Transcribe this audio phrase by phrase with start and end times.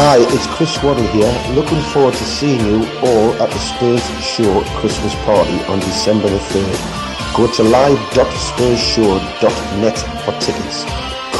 [0.00, 1.26] Hi, it's Chris Waddle here.
[1.56, 6.38] Looking forward to seeing you all at the Spurs Show Christmas party on December the
[6.38, 7.34] 3rd.
[7.36, 10.84] Go to live.spursshow.net for tickets.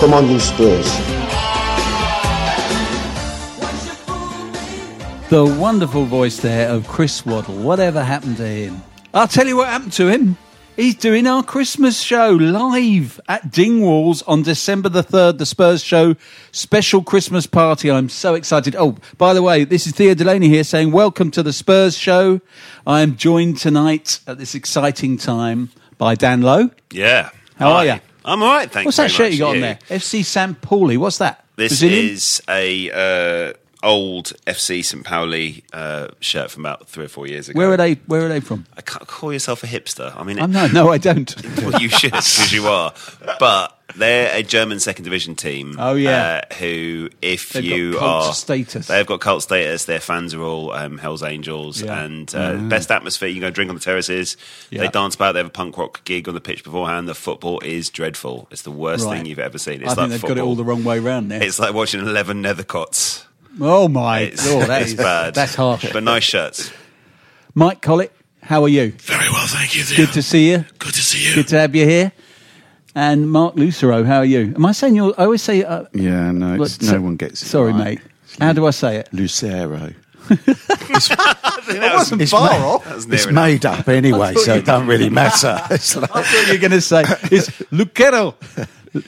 [0.01, 0.91] Come on, you Spurs.
[5.29, 7.55] The wonderful voice there of Chris Waddle.
[7.59, 8.83] Whatever happened to him?
[9.15, 10.37] I'll tell you what happened to him.
[10.79, 16.15] He's doing our Christmas show live at Dingwalls on December the 3rd, the Spurs show
[16.53, 17.91] special Christmas party.
[17.91, 18.77] I'm so excited.
[18.77, 22.41] Oh, by the way, this is Theo Delaney here saying, Welcome to the Spurs show.
[22.87, 26.71] I am joined tonight at this exciting time by Dan Louw.
[26.93, 27.31] Yeah.
[27.57, 27.97] How are you?
[28.25, 28.85] I'm all right, thanks.
[28.85, 29.81] What's that shirt you got on there?
[29.89, 30.61] FC St.
[30.61, 30.97] Pauli.
[30.97, 31.45] What's that?
[31.57, 32.07] This Brazilian?
[32.07, 33.53] is a uh,
[33.83, 35.05] old FC St.
[35.05, 37.59] Pauli uh, shirt from about three or four years ago.
[37.59, 37.95] Where are they?
[38.07, 38.67] Where are they from?
[38.77, 40.15] I can't call yourself a hipster.
[40.17, 41.35] I mean, Oh, no, no, I don't.
[41.59, 42.93] well, you should because you are.
[43.39, 45.77] But they're a German second division team.
[45.79, 46.43] Oh, yeah.
[46.51, 48.87] uh, who, if They've got you cult are status.
[48.89, 49.85] they've got cult status.
[49.87, 52.03] Their fans are all um, Hell's Angels, Yeah.
[52.05, 53.29] and uh, best atmosphere.
[53.29, 54.37] You can go drink on the terraces.
[54.71, 54.81] Yeah.
[54.83, 55.33] They dance about.
[55.33, 57.09] They have a punk rock gig on the pitch beforehand.
[57.09, 58.49] The football is dreadful.
[58.51, 59.19] It's the worst Right.
[59.19, 59.83] thing you've ever seen.
[59.83, 61.43] It's I like think they've got it all the wrong way round there.
[61.43, 63.25] It's like watching eleven Nethercotts.
[63.61, 65.35] Oh my It's, god, that it's is bad.
[65.35, 65.91] That's harsh.
[65.93, 66.71] but nice shirts.
[67.55, 68.93] Mike Collett, how are you?
[68.99, 69.83] Very well, thank you.
[69.83, 70.07] Theo.
[70.07, 70.65] Good to see you.
[70.79, 71.35] Good to see you.
[71.35, 72.13] Good to have you here.
[72.95, 74.53] And Marc Lucero, how are you?
[74.55, 75.13] Am I saying your?
[75.19, 75.63] I always say.
[75.65, 77.47] Uh, Yeah, no, it's, what- no so- one gets it.
[77.47, 77.85] Sorry, right.
[77.85, 78.01] mate.
[78.41, 79.09] How do I say it?
[79.13, 79.93] Lucero.
[80.29, 82.85] That wasn't It's, far ma- off.
[82.85, 83.35] That was it's enough.
[83.47, 85.59] made up anyway, so it doesn't really matter.
[85.71, 88.35] It's like, I thought you were going to say it's Lucero.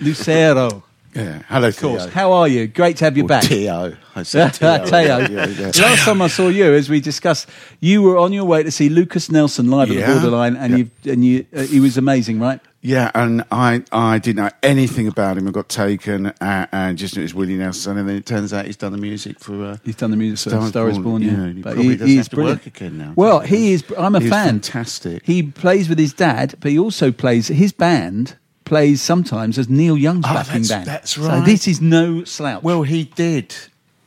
[0.01, 0.83] Lucero.
[1.15, 1.43] Yeah.
[1.49, 2.05] Hello, Of course.
[2.05, 2.13] Theo.
[2.13, 2.67] How are you?
[2.69, 3.45] Great to have you Or back.
[3.45, 3.97] Teo.
[4.15, 4.85] I said Teo.
[4.85, 5.19] Teo.
[5.19, 5.67] Yeah, yeah.
[5.67, 7.49] Last time I saw you, as we discussed,
[7.81, 10.77] you were on your way to see Lucas Nelson live at the Borderline, and Yeah.
[11.05, 12.61] you and you, uh, he was amazing, right?
[12.83, 15.47] Yeah, and I, I didn't know anything about him.
[15.47, 18.55] I got taken uh, and just knew it was Willie Nelson, and then it turns
[18.55, 19.63] out he's done the music for.
[19.65, 21.31] Uh, He's done the music for Star is Star is Born, Born, yeah.
[21.47, 22.61] yeah, he but he, doesn't he have is to brilliant.
[22.61, 23.57] work again now, Well, he?
[23.57, 23.85] he is.
[23.99, 24.47] I'm a He's fan.
[24.61, 25.27] fantastic.
[25.27, 27.49] He plays with his dad, but he also plays.
[27.49, 28.37] His band
[28.71, 30.87] plays sometimes as Neil Young's Oh, backing that's- band.
[30.87, 31.45] that's So right.
[31.45, 32.63] this is no slouch.
[32.63, 33.53] well, he did,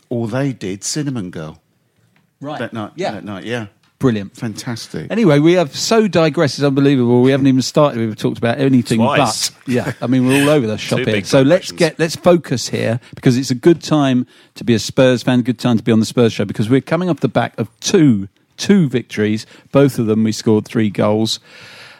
[0.09, 1.62] or they did, Cinnamon Girl
[2.40, 2.59] right?
[2.59, 2.94] that night.
[2.96, 3.66] yeah, that night, yeah,
[4.00, 4.38] brilliant.
[4.38, 5.12] fantastic.
[5.12, 6.59] Anyway, we have so digressed.
[6.59, 7.22] It's unbelievable.
[7.22, 8.00] We haven't even started.
[8.00, 9.50] We've talked about anything Twice.
[9.50, 9.91] but yeah.
[10.02, 11.23] I mean, we're all over the shop here.
[11.25, 14.25] So let's get let's focus here because it's a good time
[14.56, 15.41] to be a Spurs fan.
[15.41, 17.68] Good time to be on the Spurs show because we're coming off the back of
[17.81, 19.46] two two victories.
[19.73, 21.40] Both of them we scored three goals.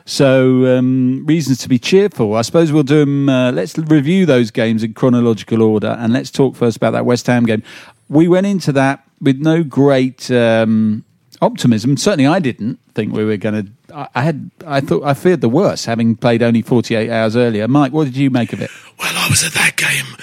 [0.06, 2.36] So um, reasons to be cheerful.
[2.36, 3.30] I suppose we'll do them.
[3.30, 7.28] Uh, let's review those games in chronological order, and let's talk first about that West
[7.28, 7.64] Ham game.
[8.10, 11.06] We went into that with no great um,
[11.42, 11.96] optimism.
[11.96, 14.08] Certainly, I didn't think we were going to.
[14.14, 14.52] I had.
[14.68, 15.04] I thought.
[15.04, 17.68] I feared the worst, having played only forty-eight hours earlier.
[17.68, 18.72] Mike, what did you make of it?
[19.00, 20.18] Well, I was at that game,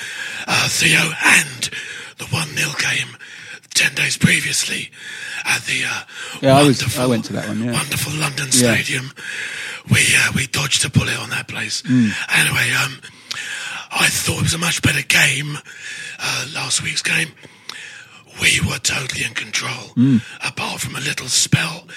[0.47, 1.71] uh, Theo, and
[2.21, 3.17] the 1 0 game
[3.75, 4.91] 10 days previously
[5.45, 6.03] at the uh,
[6.43, 7.73] Yeah, I was- wonderful, I went to that one, yeah.
[7.73, 8.75] wonderful London Yeah.
[8.75, 9.13] Stadium.
[9.91, 11.83] We uh, we dodged a bullet on that place.
[11.83, 12.11] Mm.
[12.31, 13.01] Anyway, um,
[13.93, 15.59] I thought it was a much better game,
[16.19, 17.33] uh, last week's game.
[18.41, 20.21] We were totally in control, Mm.
[20.47, 21.89] apart from a little spell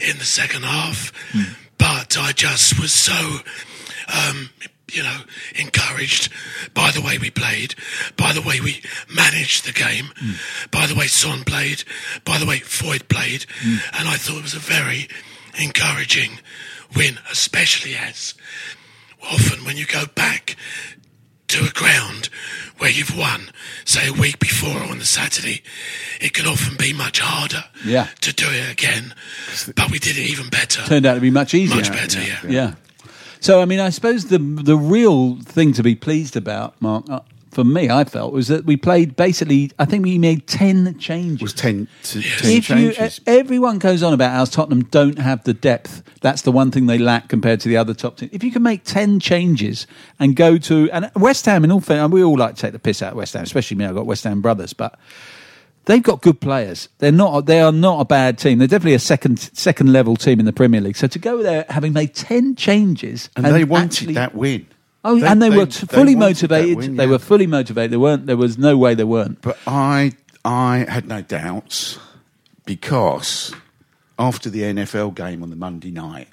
[0.00, 1.12] in the second half.
[1.32, 1.54] Mm.
[1.78, 3.40] But but I just was so,
[4.08, 4.50] um,
[4.94, 5.20] you know,
[5.56, 6.30] encouraged
[6.72, 7.74] by the way we played,
[8.16, 8.82] by the way we
[9.12, 10.70] managed the game, mm.
[10.70, 11.84] by the way Son played,
[12.24, 13.78] by the way Foyth played, mm.
[13.98, 15.08] and I thought it was a very
[15.60, 16.38] encouraging
[16.96, 18.34] win, especially as
[19.22, 20.56] often when you go back
[21.48, 22.28] to a ground
[22.78, 23.50] where you've won,
[23.84, 25.62] say a week before or on the Saturday,
[26.20, 28.08] it can often be much harder Yeah.
[28.22, 29.14] to do it again.
[29.76, 30.82] But we did it even better.
[30.82, 31.76] Turned out to be much easier.
[31.76, 32.40] Much better, yeah.
[32.48, 32.74] Yeah.
[33.44, 37.20] So, I mean, I suppose the the real thing to be pleased about, Mark, uh,
[37.50, 39.70] for me, I felt, was that we played basically.
[39.78, 41.42] I think we made ten changes.
[41.42, 43.18] was 10, to, 10 if changes.
[43.18, 46.02] uh, everyone goes on about how Tottenham don't have the depth.
[46.22, 48.32] That's the one thing they lack compared to the other top teams.
[48.32, 49.86] If you can make ten changes
[50.18, 52.78] and go to and West Ham, in all fairness, we all like to take the
[52.78, 53.84] piss out of West Ham, especially me.
[53.84, 54.98] I've got West Ham brothers, but
[55.86, 56.88] they've got good players.
[56.98, 57.46] They're not.
[57.46, 58.58] They are not a bad team.
[58.58, 60.96] They're definitely a second second level team in the Premier League.
[60.96, 64.66] So to go there having made ten changes and they wanted actually- that win.
[65.06, 66.78] Oh, and they, were t- fully motivated.
[66.78, 67.90] win, They were fully motivated.
[67.90, 68.24] They weren't.
[68.24, 69.42] There was no way they weren't.
[69.42, 70.12] But I,
[70.46, 71.98] I had no doubts
[72.64, 73.52] because
[74.18, 76.28] after the NFL game on the Monday night,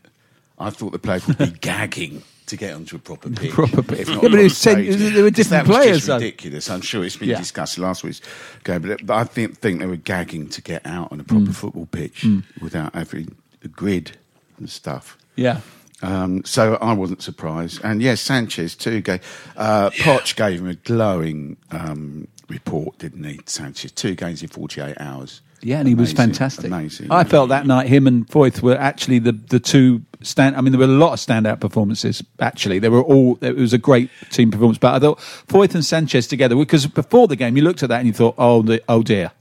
[0.58, 3.52] I thought the players would be gagging to get onto a proper pitch.
[3.52, 4.08] Proper pitch.
[4.08, 6.70] Yeah, but it was ten- they were different that was players, Just ridiculous.
[6.70, 7.40] I'm sure it's been Yeah.
[7.40, 8.22] discussed last week's
[8.64, 11.88] game, but, I think, think they were gagging to get out on a proper football
[11.88, 12.26] pitch
[12.62, 14.18] without having a grid
[14.58, 15.18] and stuff.
[15.36, 15.62] Yeah.
[16.04, 17.80] Um, so I wasn't surprised.
[17.84, 19.22] And yes, Sanchez too gave.
[19.56, 23.40] Uh, Poch gave him a glowing um, report, didn't he?
[23.46, 25.42] Sanchez two games in forty eight hours.
[25.64, 26.66] Yeah, and he was fantastic.
[26.66, 27.12] Amazing.
[27.12, 30.56] I felt that night him and Foyth were actually the, the two stand.
[30.56, 32.24] I mean, there were a lot of standout performances.
[32.40, 33.38] Actually, they were all.
[33.42, 34.78] It was a great team performance.
[34.78, 38.00] But I thought Foyth and Sanchez together because before the game you looked at that
[38.00, 39.32] and you thought, oh, the, oh dear,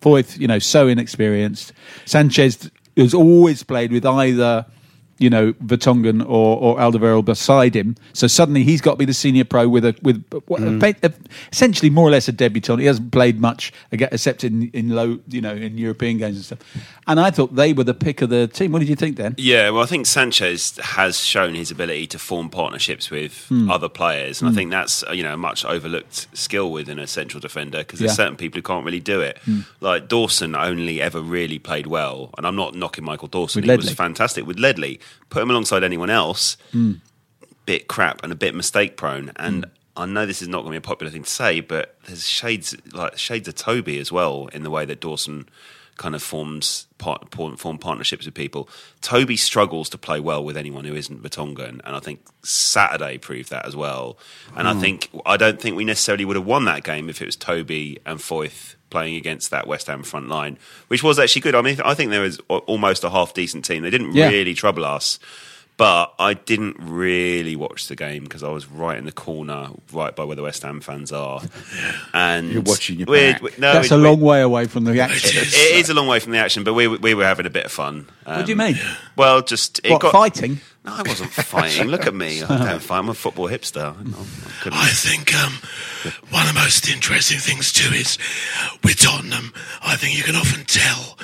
[0.00, 1.72] Foyth, you know, so inexperienced.
[2.04, 4.66] Sanchez has always played with either.
[5.22, 7.96] You know, Vertonghen or, or Alderweireld beside him.
[8.12, 10.22] So suddenly he's got to be the senior pro with a with
[10.52, 11.14] Mm.
[11.52, 12.80] essentially more or less a debutant.
[12.80, 16.58] He hasn't played much except in, in low, you know, in European games and stuff.
[17.06, 18.70] And I thought they were the pick of the team.
[18.70, 19.34] What did you think then?
[19.36, 23.68] Yeah, well, I think Sanchez has shown his ability to form partnerships with Hmm.
[23.70, 27.40] other players, and I think that's you know a much overlooked skill within a central
[27.40, 28.16] defender because there's Yeah.
[28.16, 29.38] certain people who can't really do it.
[29.80, 33.62] Like Dawson only ever really played well, and I'm not knocking Michael Dawson.
[33.62, 35.00] With he was fantastic with Ledley.
[35.28, 36.92] Put him alongside anyone else, Hmm.
[37.66, 39.66] bit crap and a bit mistake prone, and.
[39.94, 42.26] I know this is not going to be a popular thing to say, but there's
[42.26, 45.46] shades like shades of Toby as well in the way that Dawson
[45.96, 48.68] kind of forms part, form partnerships with people.
[49.00, 53.50] Toby struggles to play well with anyone who isn't Vertonghen, and I think Saturday proved
[53.50, 54.18] that as well.
[54.56, 54.80] And I hmm.
[54.80, 57.98] think I don't think we necessarily would have won that game if it was Toby
[58.06, 60.58] and Foyth playing against that West Ham front line,
[60.88, 61.54] which was actually good.
[61.54, 63.82] I mean, I think there was almost a half decent team.
[63.82, 64.28] They didn't Yeah.
[64.28, 65.18] really trouble us.
[65.78, 70.14] But I didn't really watch the game because I was right in the corner, right
[70.14, 71.40] by where the West Ham fans are.
[72.14, 73.42] And You're watching your we're- back.
[73.42, 75.42] we- no, That's we- a we- long way away from the action.
[75.42, 75.54] is.
[75.56, 77.64] it is a long way from the action, but we we were having a bit
[77.64, 78.06] of fun.
[78.24, 78.78] what do you Um, mean?
[79.16, 80.60] Well, just it What, got fighting?
[80.84, 81.86] No, I wasn't fighting.
[81.88, 82.42] Look at me.
[82.42, 82.98] I don't fight.
[82.98, 83.94] I'm a football hipster.
[84.66, 85.52] I I think um,
[86.30, 88.18] one of the most interesting things too is
[88.82, 89.52] with Tottenham.
[89.82, 91.16] I think you can often tell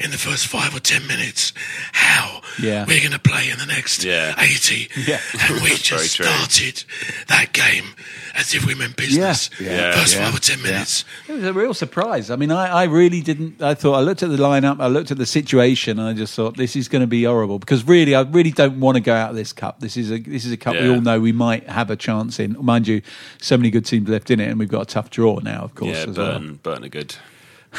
[0.00, 1.52] in the first five or ten minutes
[1.92, 2.84] how Yeah.
[2.86, 4.34] we're going to play in the next Yeah.
[4.38, 4.88] eighty.
[5.06, 5.20] Yeah.
[5.48, 6.82] and we just started
[7.28, 7.94] that game
[8.36, 9.48] as if we meant business.
[9.60, 9.92] Yeah.
[9.92, 10.24] First Yeah.
[10.24, 11.04] five or ten minutes.
[11.28, 12.30] It was a real surprise.
[12.30, 13.62] I mean, I, I really didn't.
[13.62, 16.34] I thought I looked at the lineup, I looked at the situation, and I just
[16.34, 19.14] thought this is going to be horrible because really, I really don't want to go
[19.14, 19.80] out of this cup.
[19.80, 22.38] This is a this is a cup we all know we might have a chance
[22.40, 22.56] in.
[22.60, 23.02] Mind you,
[23.40, 25.74] so many good teams left in it, and we've got a tough draw now, of
[25.74, 25.96] course.
[25.96, 26.38] yeah, as well.
[26.38, 27.16] Burton, Burton are good.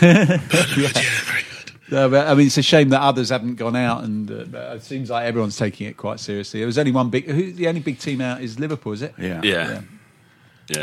[0.01, 0.37] yeah.
[0.37, 1.01] very good.
[1.91, 4.81] Uh, but, I mean, it's a shame that others haven't gone out, and uh, it
[4.81, 6.59] seems like everyone's taking it quite seriously.
[6.59, 7.29] There was only one big.
[7.29, 9.13] Who, the only big team out is Liverpool, is it?
[9.19, 9.39] Yeah.
[9.43, 9.81] Yeah, yeah.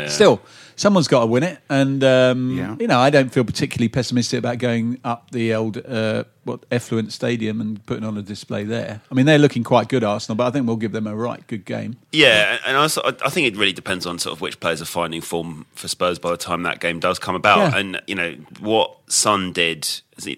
[0.07, 0.41] Still,
[0.75, 2.75] someone's got to win it, and um, Yeah.
[2.79, 7.13] you know I don't feel particularly pessimistic about going up the old uh, what effluent
[7.13, 9.01] stadium and putting on a display there.
[9.11, 11.45] I mean, they're looking quite good, Arsenal, but I think we'll give them a right
[11.47, 11.97] good game.
[12.11, 14.85] Yeah, and also, I I think it really depends on sort of which players are
[14.85, 17.73] finding form for Spurs by the time that game does come about.
[17.73, 17.79] Yeah.
[17.79, 19.87] And you know what Son did.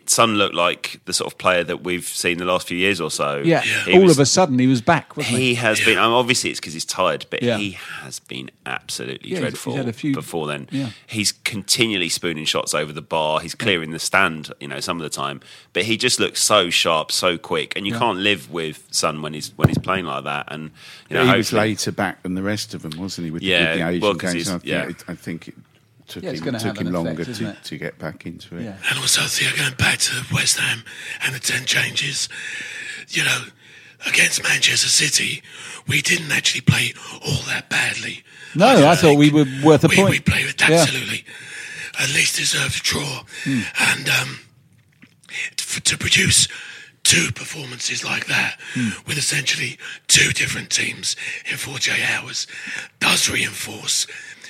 [0.05, 3.11] Son looked like the sort of player that we've seen the last few years or
[3.11, 3.41] so.
[3.43, 5.47] Yeah, He all was- of a sudden he was back, wasn't he?
[5.49, 5.97] He has been.
[5.97, 7.57] I mean, obviously, it's because he's tired, but Yeah.
[7.57, 10.69] he has been absolutely Yeah, dreadful he's had a few- before then.
[10.71, 10.91] Yeah.
[11.07, 13.41] He's continually spooning shots over the bar.
[13.41, 15.41] He's clearing the stand, you know, some of the time.
[15.73, 17.99] But he just looks so sharp, so quick, and you Yeah.
[17.99, 20.47] can't live with Son when he's when he's playing like that.
[20.49, 20.71] And
[21.09, 23.31] you know, he was later back than the rest of them, wasn't he?
[23.31, 24.47] With, the- Yeah, with the Asian well, 'cause games.
[24.49, 24.83] I think, yeah.
[24.89, 25.55] it, I think it
[26.07, 28.63] took Yeah, him, took him an longer effect, to, to get back into it.
[28.63, 28.77] Yeah.
[28.89, 30.83] And also, Theo, going back to West Ham
[31.23, 32.29] and the 10 changes,
[33.09, 33.43] you know,
[34.05, 35.41] against Manchester City,
[35.87, 36.93] we didn't actually play
[37.25, 38.23] all that badly.
[38.53, 40.09] No, don't I thought we were worth a we, point.
[40.11, 40.81] We played with Yeah.
[40.81, 41.25] absolutely
[41.99, 44.39] at least deserved a draw, and um,
[45.59, 46.47] f- to produce
[47.03, 48.89] two performances like that hmm.
[49.07, 49.77] with essentially
[50.07, 51.15] two different teams
[51.49, 52.47] in 48 hours
[52.99, 54.07] does reinforce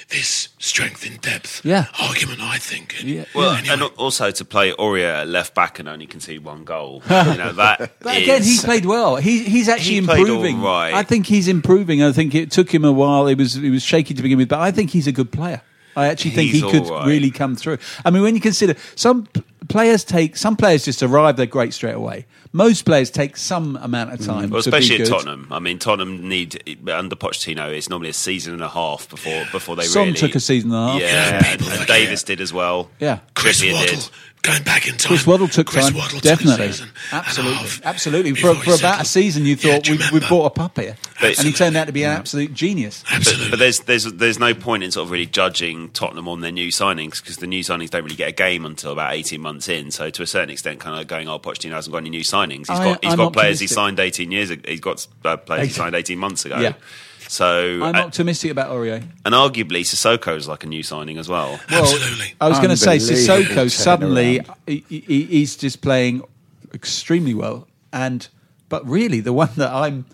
[0.10, 1.88] this strength in depth Yeah.
[2.00, 2.96] argument, I think.
[3.04, 3.26] Yeah.
[3.34, 3.74] Well, Anyway.
[3.74, 7.02] and also to play Aurier at left back and only concede one goal.
[7.10, 7.92] you know that.
[8.02, 9.16] But again, he's played well.
[9.16, 10.60] He, he's actually He improving.
[10.60, 10.94] all right.
[10.94, 12.04] I think he's improving.
[12.04, 13.26] I think it took him a while.
[13.28, 15.62] It was it was shaky to begin with, but I think he's a good player.
[15.98, 17.08] I actually think He's he could all right.
[17.08, 17.78] really come through.
[18.04, 21.74] I mean, when you consider some p- players take some players just arrive, they're great
[21.74, 22.26] straight away.
[22.52, 24.26] Most players take some amount of mm.
[24.26, 25.10] time, Well, to be especially at.
[25.10, 25.48] Tottenham.
[25.52, 27.72] I mean, Tottenham need under Pochettino.
[27.76, 30.18] It's normally a season and a half before before they Son really.
[30.18, 31.02] took a season and a half.
[31.02, 31.88] Yeah, Yeah, and, and.
[31.88, 32.90] Davis did as well.
[33.00, 33.20] Yeah.
[33.34, 34.10] Chris Trippier Waddle, did.
[34.46, 35.10] Going back in time.
[35.10, 38.36] Chris Waddle took Chris time, Waddle took a definitely, season and a absolutely, half absolutely.
[38.36, 40.96] For, for about a season, you thought do you we we bought a pup here,
[41.22, 43.04] and he turned out to be an absolute genius.
[43.12, 43.46] Absolutely.
[43.46, 46.52] But, but there's there's there's no point in sort of really judging Tottenham on their
[46.52, 49.68] new signings because the new signings don't really get a game until about eighteen months
[49.68, 49.92] in.
[49.92, 52.68] So to a certain extent, kind of going, "Oh, Pochettino hasn't got any new signings.
[52.68, 54.50] He's I- got he's I'm got players he signed eighteen years.
[54.52, 54.62] ago.
[54.70, 56.60] He's got uh, players he signed eighteen months ago.
[56.60, 56.74] Yeah.
[57.28, 59.04] So I'm uh, optimistic about Aurier.
[59.26, 61.60] and arguably Sissoko is like a new signing as well.
[61.70, 62.36] Absolutely.
[62.40, 66.24] I was going to say Sissoko suddenly he, he, he's just playing
[66.74, 68.28] extremely well, and
[68.70, 70.06] but really the one that I'm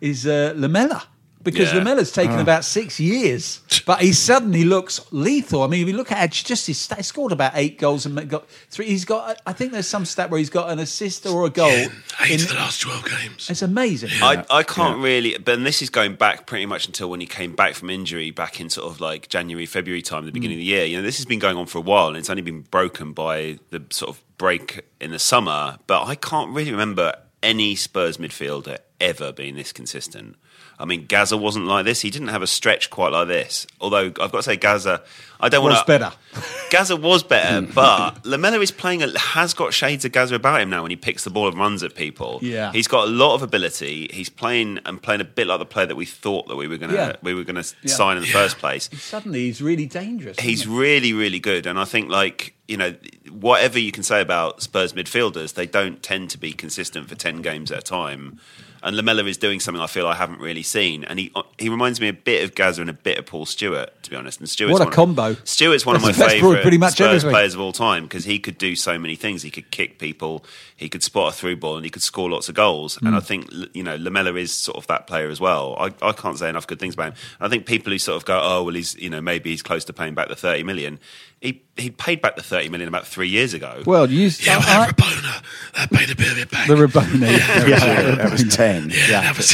[0.00, 1.04] is uh, Lamela
[1.46, 1.80] because Yeah.
[1.80, 2.40] Lamela's taken oh.
[2.40, 5.62] about six years, but he suddenly looks lethal.
[5.62, 8.28] I mean, if you look at just his stat, he scored about eight goals and
[8.28, 8.86] got three.
[8.86, 11.70] He's got I think there's some stat where he's got an assist or a goal.
[11.70, 11.88] Yeah,
[12.20, 13.48] eight in- of the last 12 games.
[13.48, 14.10] it's amazing.
[14.20, 17.54] I, I can't really, but this is going back pretty much until when he came
[17.54, 20.60] back from injury back in sort of like January, February time, the beginning mm.
[20.60, 20.84] of the year.
[20.84, 23.12] You know, this has been going on for a while and it's only been broken
[23.12, 25.78] by the sort of break in the summer.
[25.86, 30.36] But I can't really remember any Spurs midfielder ever being this consistent.
[30.78, 32.02] I mean, Gazza wasn't like this.
[32.02, 33.66] He didn't have a stretch quite like this.
[33.80, 35.02] Although I've got to say, Gazza,
[35.40, 36.12] I don't want to better.
[36.70, 39.02] Gazza was better, but Lamela is playing.
[39.02, 41.56] A, has got shades of Gazza about him now when he picks the ball and
[41.56, 42.40] runs at people.
[42.42, 42.72] Yeah.
[42.72, 44.08] he's got a lot of ability.
[44.12, 46.76] He's playing and playing a bit like the player that we thought that we were
[46.76, 47.16] gonna Yeah.
[47.22, 47.94] we were gonna Yeah.
[47.94, 48.90] sign in the first place.
[48.98, 50.38] Suddenly he's really dangerous.
[50.38, 50.68] He's he?
[50.70, 52.94] really, really good, and I think like you know
[53.30, 57.40] whatever you can say about Spurs midfielders, they don't tend to be consistent for ten
[57.40, 58.40] games at a time.
[58.82, 62.00] And Lamela is doing something I feel I haven't really seen, and he he reminds
[62.00, 64.40] me a bit of Gazza and a bit of Paul Stewart, to be honest.
[64.40, 65.34] And Stewart's What a combo.
[65.44, 67.30] Stewart's one of my That's best for favourite pretty much Spurs everything.
[67.30, 69.42] players of all time because he could do so many things.
[69.42, 70.44] He could kick people,
[70.76, 72.96] he could spot a through ball, and he could score lots of goals.
[72.96, 73.08] Hmm.
[73.08, 75.76] And I think you know Lamela is sort of that player as well.
[75.78, 77.18] I, I can't say enough good things about him.
[77.40, 79.84] I think people who sort of go, oh well, he's you know maybe he's close
[79.86, 80.98] to paying back the thirty million.
[81.40, 83.82] He he paid back the thirty million about three years ago.
[83.84, 86.66] Well, you Yeah, well, that Rabona, that paid a bit of it back.
[86.66, 87.20] the Rabona.
[87.68, 88.90] Yeah, that was 10.
[88.90, 89.52] yeah, that was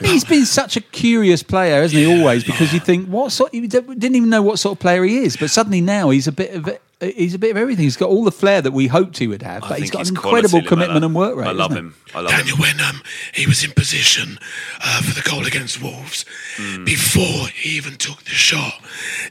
[0.00, 2.20] He's been such a curious player, hasn't he?
[2.20, 5.18] Always because you think what sort you didn't even know what sort of player he
[5.18, 7.84] is, but suddenly now he's a bit of a, he's a bit of everything.
[7.84, 9.92] He's got all the flair that we hoped he would have, I but he's think
[9.92, 11.48] got he's an incredible quality, commitment and work rate.
[11.48, 11.94] I love him.
[12.14, 12.60] I love Daniel, him.
[12.62, 13.02] when um,
[13.34, 14.38] he was in position
[14.84, 16.24] uh, for the goal against Wolves,
[16.56, 16.84] Hmm.
[16.84, 18.74] before he even took the shot,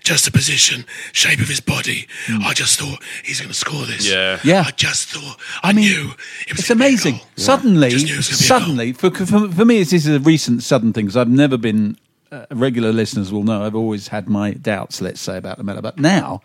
[0.04, 4.10] just the position, shape of his body, I just thought he's going to score this.
[4.10, 4.40] Yeah.
[4.44, 4.64] Yeah.
[4.68, 6.12] I just thought, I, I mean, knew
[6.48, 7.14] it was It's gonna be a amazing.
[7.18, 7.26] goal.
[7.38, 8.60] Suddenly, Just knew it was gonna be a goal.
[8.60, 11.98] suddenly, for, for, for me, this is a recent sudden thing because I've never been.
[12.32, 15.82] Uh, regular listeners will know I've always had my doubts, let's say, about the Lamela,
[15.82, 16.42] but now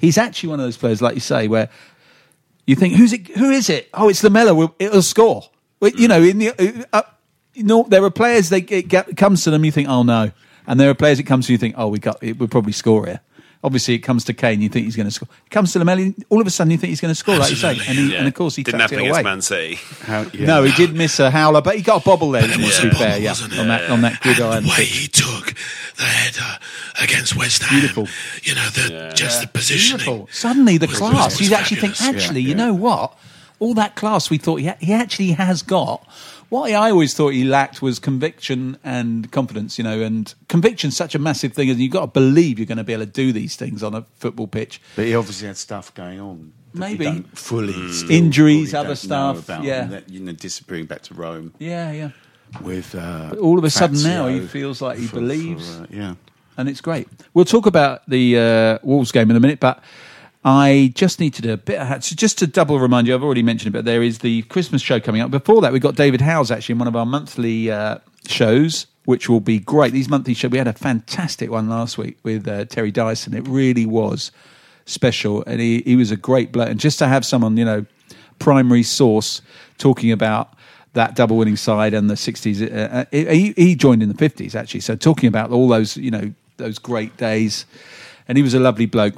[0.00, 1.68] he's actually one of those players, like you say, where
[2.66, 3.28] you think, "Who's it?
[3.28, 3.88] Who is it?
[3.94, 4.72] Oh, it's Lamela.
[4.78, 5.44] It'll score."
[5.80, 7.02] You know, in the uh, uh,
[7.54, 10.32] you know, there are players they it comes to them, you think, "Oh no,"
[10.66, 12.20] and there are players it comes to you think, "Oh, we got.
[12.22, 13.20] We'll probably score here."
[13.62, 15.28] Obviously, it comes to Kane, you think he's going to score.
[15.44, 17.50] It comes to Lamela, all of a sudden you think he's going to score, like
[17.50, 18.20] you say, and, he, Yeah.
[18.20, 19.20] and of course he didn't tucked happen it away.
[19.20, 19.74] against Man City.
[20.00, 20.46] How, yeah.
[20.46, 22.40] No, he did miss a howler, but he got a bobble there.
[22.40, 23.58] But it was to be fair, bobble, yeah, wasn't it?
[23.60, 24.96] on that on that And gridiron the way pitch.
[24.96, 25.54] he took
[25.98, 26.58] the header
[27.02, 28.08] against West Ham, Beautiful.
[28.44, 29.98] you know, the, just the positioning.
[30.06, 30.28] Beautiful.
[30.32, 31.38] Suddenly, the was- class.
[31.38, 33.14] was You actually think, actually, Yeah, you know what?
[33.58, 36.02] All that class we thought he, ha- he actually has got.
[36.50, 41.14] What I always thought he lacked was conviction and confidence, you know, and conviction's such
[41.14, 43.32] a massive thing, and you've got to believe you're going to be able to do
[43.32, 44.80] these things on a football pitch.
[44.96, 46.52] But he obviously had stuff going on.
[46.74, 47.04] that Maybe.
[47.04, 47.92] don't fully Mm.
[47.92, 49.84] still Injuries, fully other stuff, About, yeah.
[49.86, 52.10] That, you know, disappearing back to Rome Yeah, yeah.
[52.60, 52.94] with.
[52.94, 55.68] Uh, All of a sudden now he feels like he for- for, believes.
[55.80, 56.14] uh, yeah.
[56.56, 57.08] and it's great.
[57.34, 59.82] We'll talk about the uh, Wolves game in a minute, but
[60.44, 61.78] I just needed a bit.
[61.78, 64.80] Of, just to double remind you, I've already mentioned it, but there is the Christmas
[64.80, 65.30] show coming up.
[65.30, 69.28] Before that, we've got David Howells actually in one of our monthly uh, shows, which
[69.28, 69.92] will be great.
[69.92, 73.34] These monthly shows, we had a fantastic one last week with uh, Terry Dyson.
[73.34, 74.32] It really was
[74.86, 76.70] special, and he, he was a great bloke.
[76.70, 77.84] And just to have someone, you know,
[78.38, 79.42] primary source
[79.76, 80.54] talking about
[80.94, 82.62] that double winning side and the 60s.
[82.62, 84.80] Uh, uh, he, he joined in the 50s, actually.
[84.80, 87.66] So, talking about all those, you know, those great days.
[88.26, 89.14] And he was a lovely bloke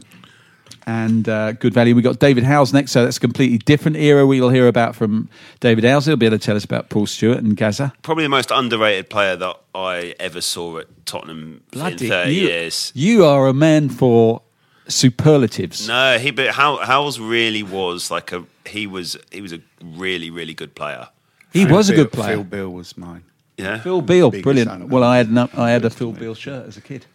[0.87, 1.95] and uh, good value.
[1.95, 5.29] We got David Howells next, so that's a completely different era we'll hear about from
[5.61, 6.07] David Howells.
[6.07, 7.93] He'll be able to tell us about Paul Stewart and Gazza.
[8.03, 12.93] Probably the most underrated player that I ever saw at Tottenham in 30 you, years.
[12.95, 14.43] You are a man for
[14.89, 15.89] superlatives.
[15.89, 20.31] No, he but How Howells really was like a he was he was a really
[20.31, 21.09] really good player.
[21.53, 22.37] He was a good player.
[22.37, 23.25] Phil Bill was mine.
[23.57, 24.89] Yeah, Phil Beal, brilliant.
[24.89, 25.05] Well.
[25.05, 27.07] I had an, I had a Phil Beal shirt as a kid,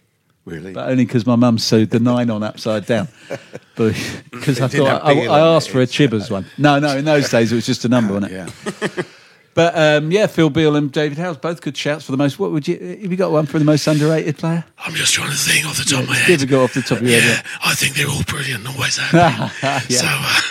[0.48, 0.72] Really?
[0.74, 3.08] but only because my mum sewed the nine on upside down.
[3.76, 3.94] But
[4.32, 6.48] because I thought have I, I asked for a it's, Chivers one.
[6.58, 8.54] No, no, in those days it was just a number, wasn't it?
[8.98, 9.04] yeah.
[9.54, 12.38] But um, yeah, Phil Beal and David Howells, both good shouts for the most.
[12.38, 12.78] What would you?
[13.02, 14.64] Have you got one for the most underrated player?
[14.78, 16.42] I'm just trying to think off the top of my Give head.
[16.44, 17.46] a go off the top of your Yeah, head.
[17.64, 18.68] I think they're all brilliant.
[18.68, 19.14] Always have.
[19.64, 19.80] Yeah.
[19.90, 20.42] So uh,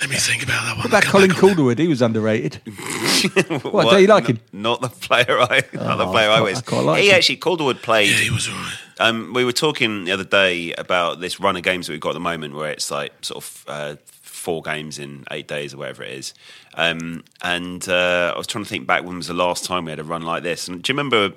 [0.00, 0.78] let me think about that one.
[0.78, 1.50] What about Come Colin back on.
[1.50, 1.78] Calderwood?
[1.78, 2.60] He was underrated.
[2.66, 4.40] what, What, don't you like N- him?
[4.52, 6.58] Not the player I, not the Oh, player I I quite- was.
[6.58, 7.14] I quite like he him.
[7.16, 8.10] actually Calderwood played.
[8.10, 8.74] Yeah, he was all right.
[9.00, 12.10] Um, we were talking the other day about this run of games that we've got
[12.10, 15.78] at the moment, where it's like sort of uh, four games in eight days or
[15.78, 16.34] whatever it is.
[16.74, 19.90] Um, and uh, I was trying to think back when was the last time we
[19.92, 20.66] had a run like this.
[20.68, 21.32] And do you remember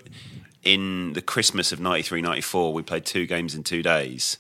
[0.63, 4.37] in the Christmas of 93, 94, we played two games in two days?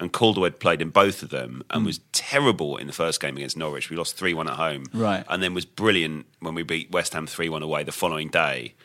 [0.00, 3.56] And Calderwood played in both of them and was terrible in the first game against
[3.56, 3.90] Norwich.
[3.90, 4.84] We lost 3 1 at home.
[4.92, 5.24] Right.
[5.28, 8.74] And then was brilliant when we beat West Ham 3 1 away the following day.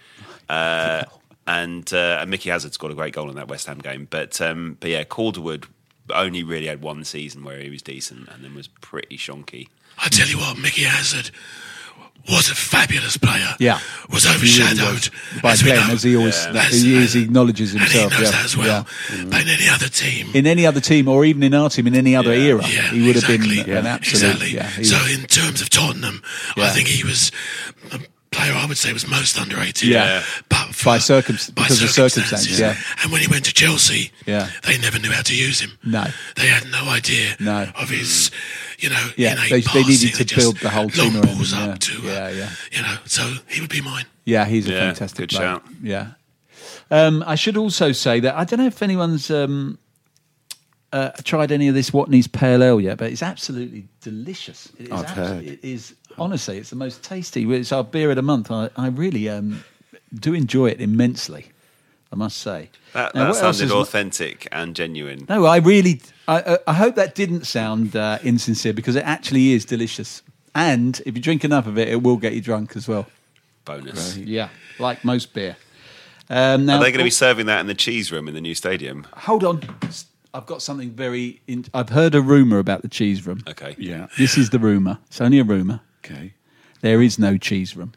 [0.49, 1.05] Uh,
[1.47, 4.07] and uh, and Micky Hazard scored a great goal in that West Ham game.
[4.09, 5.65] But um, but yeah, Calderwood
[6.13, 9.69] only really had one season where he was decent, and then was pretty shonky.
[9.97, 11.31] I tell you what, Micky Hazard
[12.29, 13.53] was a fabulous player.
[13.59, 13.79] Yeah.
[14.09, 15.41] Was overshadowed was.
[15.41, 16.51] by as we Glenn, as he always Yeah.
[16.53, 18.13] that as- he, is, he acknowledges and himself.
[18.13, 18.37] he knows yeah.
[18.37, 18.67] that as well.
[18.67, 19.15] Yeah.
[19.17, 19.29] Mm-hmm.
[19.29, 21.95] But in any other team, In any other team, or even in our team, in
[21.95, 22.45] any other Yeah.
[22.45, 24.23] era, yeah, he would exactly, have been an absolute.
[24.23, 24.53] Exactly.
[24.55, 26.23] Yeah, so was- in terms of Tottenham,
[26.55, 26.63] Yeah.
[26.65, 27.31] I think he was
[27.91, 27.99] a
[28.31, 29.89] player I would say was most underrated.
[29.89, 30.23] Yeah.
[30.49, 32.57] but for, By circum- because of circumstances.
[32.57, 32.75] circumstances, yeah.
[33.03, 34.49] And when he went to Chelsea, Yeah.
[34.65, 35.77] they never knew how to use him.
[35.83, 36.05] No.
[36.35, 37.69] they had no idea No.
[37.75, 38.31] of his.
[38.79, 41.59] You know, Yeah, they- they needed to build the whole team long around balls him,
[41.59, 41.75] up yeah.
[41.75, 41.93] to.
[41.99, 42.49] Uh, Yeah, yeah.
[42.71, 44.05] You know, so he would be mine.
[44.25, 45.47] Yeah, he's a Yeah, fantastic good player.
[45.47, 45.63] shout.
[45.81, 46.07] Yeah.
[46.91, 49.77] Um, I should also say that I don't know if anyone's um,
[50.91, 54.69] uh, tried any of this Watney's Pale Ale yet, but it's absolutely delicious.
[54.77, 55.43] It is I've abso- heard.
[55.43, 57.51] It is honestly, it's the most tasty.
[57.53, 58.51] It's our beer of the month.
[58.51, 59.63] I, I really um,
[60.13, 61.47] do enjoy it immensely.
[62.11, 62.69] I must say.
[62.93, 65.25] That, Now, that sounded is- authentic and genuine.
[65.27, 65.99] No, I really.
[66.27, 70.21] I, I- I hope that didn't sound uh, insincere because it actually is delicious.
[70.53, 73.07] And if you drink enough of it, it will get you drunk as well.
[73.65, 74.15] Bonus.
[74.17, 75.55] Yeah, like most beer.
[76.29, 78.41] Um, now, Are they going to be serving that in the cheese room in the
[78.41, 79.07] new stadium?
[79.13, 79.61] Hold on,
[80.35, 81.41] I've got something very.
[81.47, 83.41] In, I've heard a rumor about the cheese room.
[83.47, 83.75] Okay.
[83.79, 84.07] Yeah.
[84.19, 84.99] This is the rumor.
[85.07, 85.81] It's only a rumor.
[86.05, 86.33] Okay.
[86.81, 87.93] There is no cheese room.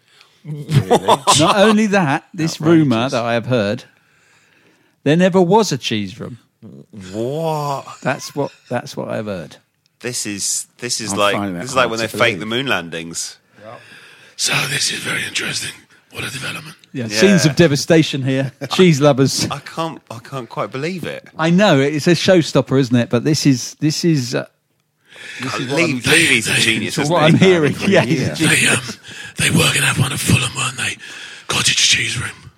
[1.41, 3.85] Not only that, this rumor that I have heard,
[5.03, 6.39] there never was a cheese room.
[7.13, 7.85] What?
[8.03, 8.53] That's what.
[8.71, 9.57] That's what I've heard.
[10.01, 12.19] This is this is I'm like finding that this is like hard when to they
[12.19, 12.41] fake believe.
[12.41, 13.39] the moon landings.
[14.37, 15.73] So this is very interesting.
[16.13, 16.77] What a development.
[16.93, 17.19] Yeah, Yeah.
[17.19, 18.53] scenes of devastation here.
[18.71, 19.49] cheese lovers.
[19.51, 21.27] I can't I can't quite believe it.
[21.39, 23.09] I know it's a showstopper, isn't it?
[23.11, 24.47] But this is this is uh,
[25.71, 26.99] Leave, Levy's a genius.
[26.99, 27.27] isn't what he?
[27.29, 27.75] I'm hearing.
[27.87, 28.59] Yeah, he's a genius.
[28.61, 28.83] They um,
[29.39, 30.97] they were going to have one at Fulham, weren't they?
[31.49, 32.51] Cottage cheese room.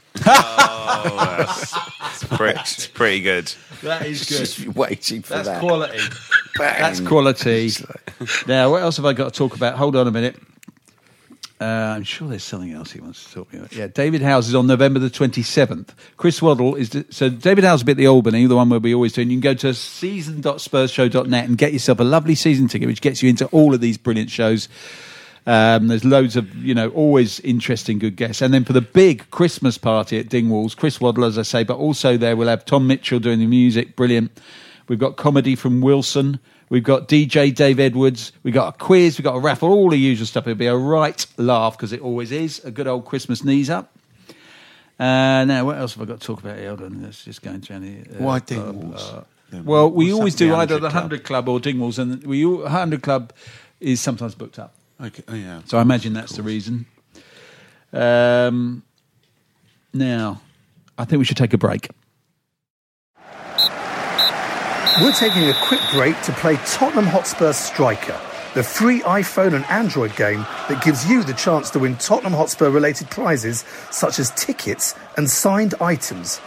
[2.11, 3.53] It's pretty, it's pretty good.
[3.83, 4.39] that is good.
[4.39, 5.61] Just waiting for That's that.
[5.61, 5.99] quality.
[6.57, 6.81] Bang.
[6.81, 7.71] That's quality.
[8.47, 9.77] now, what else have I got to talk about?
[9.77, 10.37] Hold on a minute.
[11.61, 11.65] Uh,
[11.97, 13.73] I'm sure there's something else he wants to talk about.
[13.73, 15.89] Yeah, David Howells is on November the 27th.
[16.17, 16.91] Chris Waddle is.
[16.91, 19.23] The, so, David Howells will be at the Albany, the one where we always do.
[19.23, 23.25] And you can go to season.spursshow.net and get yourself a lovely season ticket, which gets
[23.25, 24.69] you into all of these brilliant shows.
[25.49, 28.43] Um, there's loads of, you know, always interesting, good guests.
[28.43, 31.79] And then for the big Christmas party at Dingwalls, Chris Waddle, as I say, but
[31.79, 34.31] also there we'll have Tom Mitchell doing the music, brilliant.
[34.89, 36.39] We've got comedy from Wilson.
[36.69, 38.33] We've got DJ Dave Edwards.
[38.43, 39.17] We've got a quiz.
[39.17, 40.47] We've got a raffle, all the usual stuff.
[40.47, 42.63] It'll be a right laugh because it always is.
[42.67, 43.91] A good old Christmas knees up.
[45.01, 46.59] Uh, now, what else have I got to talk about?
[46.59, 48.01] Hold on, let's just go into any.
[48.01, 48.91] Uh, Why Dingwalls?
[48.91, 49.25] blah.
[49.49, 53.03] Then Well, we always do the either the 100 Club or Dingwalls, and we 100
[53.03, 53.33] Club
[53.81, 54.75] is sometimes booked up.
[55.01, 55.23] Okay.
[55.29, 55.63] Oh, yeah.
[55.67, 56.87] So I imagine that's the reason.
[57.93, 58.83] Um,
[59.95, 60.41] now,
[60.97, 61.89] I think we should take a break.
[65.01, 68.21] We're taking a quick break to play Tottenham Hotspur Striker,
[68.55, 72.69] the free iPhone and Android game that gives you the chance to win Tottenham Hotspur
[72.69, 76.41] related prizes such as tickets and signed items.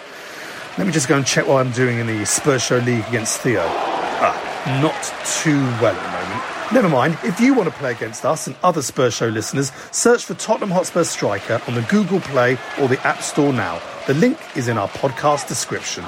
[0.78, 3.40] Let me just go and check what I'm doing in the Spurs Show League against
[3.40, 3.64] Theo.
[3.66, 6.21] Ah, not too well at the moment.
[6.74, 10.24] Never mind, if you want to play against us and other Spurs Show listeners, search
[10.24, 13.82] for Tottenham Hotspur Striker on the Google Play or the App Store now.
[14.08, 16.06] The link is in our podcast description.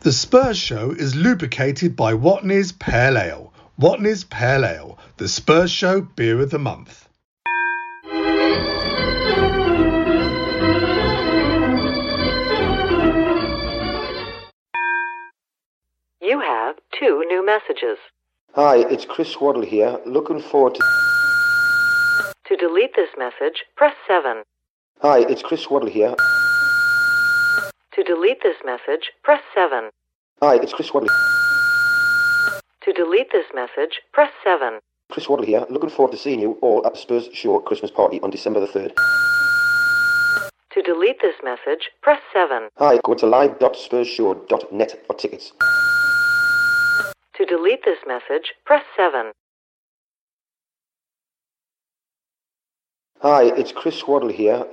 [0.00, 3.52] The Spurs Show is lubricated by Watney's Pale Ale.
[3.80, 7.01] Watney's Pale Ale, the Spurs Show beer of the month.
[17.02, 17.98] Two new messages.
[18.54, 19.98] Hi, it's Chris Waddle here.
[20.06, 20.82] Looking forward to.
[22.46, 24.44] To delete this message, press 7.
[25.00, 26.14] Hi, it's Chris Waddle here.
[27.94, 29.90] To delete this message, press 7.
[30.42, 31.08] Hi, it's Chris Waddle.
[32.82, 34.78] To delete this message, press 7.
[35.10, 35.66] Chris Waddle here.
[35.70, 38.68] Looking forward to seeing you all at the Spurs Show Christmas party on December the
[38.68, 38.94] 3rd.
[40.74, 42.68] To delete this message, press 7.
[42.78, 45.52] Hi, go to live.spursshow.net for tickets.
[47.42, 49.32] To delete this message, press 7.
[53.20, 54.64] Hi, it's Chris Waddle here.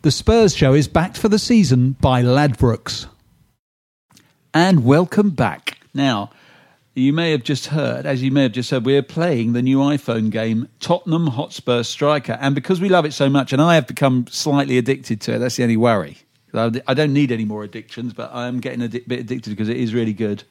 [0.00, 3.08] The Spurs Show is backed for the season by Ladbrokes.
[4.54, 5.80] And welcome back.
[5.92, 6.30] Now,
[6.94, 9.80] you may have just heard, as you may have just heard, we're playing the new
[9.80, 12.38] iPhone game, Tottenham Hotspur Striker.
[12.40, 15.40] And because we love it so much, and I have become slightly addicted to it,
[15.40, 16.16] that's the only worry.
[16.54, 19.76] I don't need any more addictions, but I am getting a bit addicted because it
[19.76, 20.44] is really good.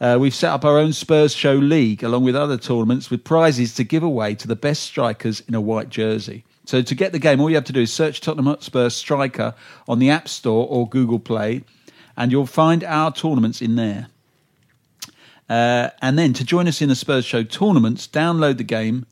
[0.00, 3.74] Uh, we've set up our own Spurs Show League along with other tournaments with prizes
[3.74, 6.44] to give away to the best strikers in a white jersey.
[6.66, 9.54] So to get the game, all you have to do is search Tottenham Hotspur Striker
[9.86, 11.62] on the App Store or Google Play,
[12.16, 14.08] and you'll find our tournaments in there.
[15.48, 19.06] Uh, and then to join us in the Spurs Show tournaments, download the game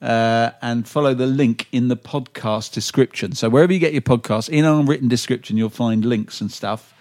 [0.00, 3.32] uh, and follow the link in the podcast description.
[3.32, 6.94] So wherever you get your podcast, in our written description, you'll find links and stuff.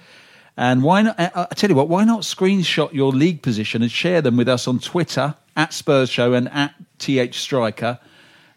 [0.57, 1.17] And why not?
[1.17, 4.49] I I tell you what, why not screenshot your league position and share them with
[4.49, 7.99] us on Twitter at Spurs Show and at TH Striker,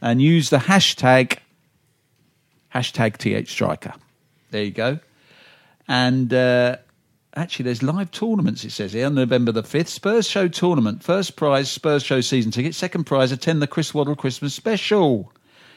[0.01, 1.39] and use the hashtag
[2.75, 3.95] hashtag TH Striker.
[4.51, 4.99] There you go.
[5.87, 6.79] And uh,
[7.37, 8.65] actually, there's live tournaments.
[8.65, 11.03] It says here on November the fifth, Spurs Show tournament.
[11.03, 12.75] First prize Spurs Show season ticket.
[12.75, 15.33] Second prize attend the Chris Waddle Christmas special.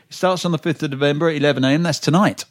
[0.09, 1.83] It starts on the fifth of November at eleven a.m.
[1.83, 2.45] That's tonight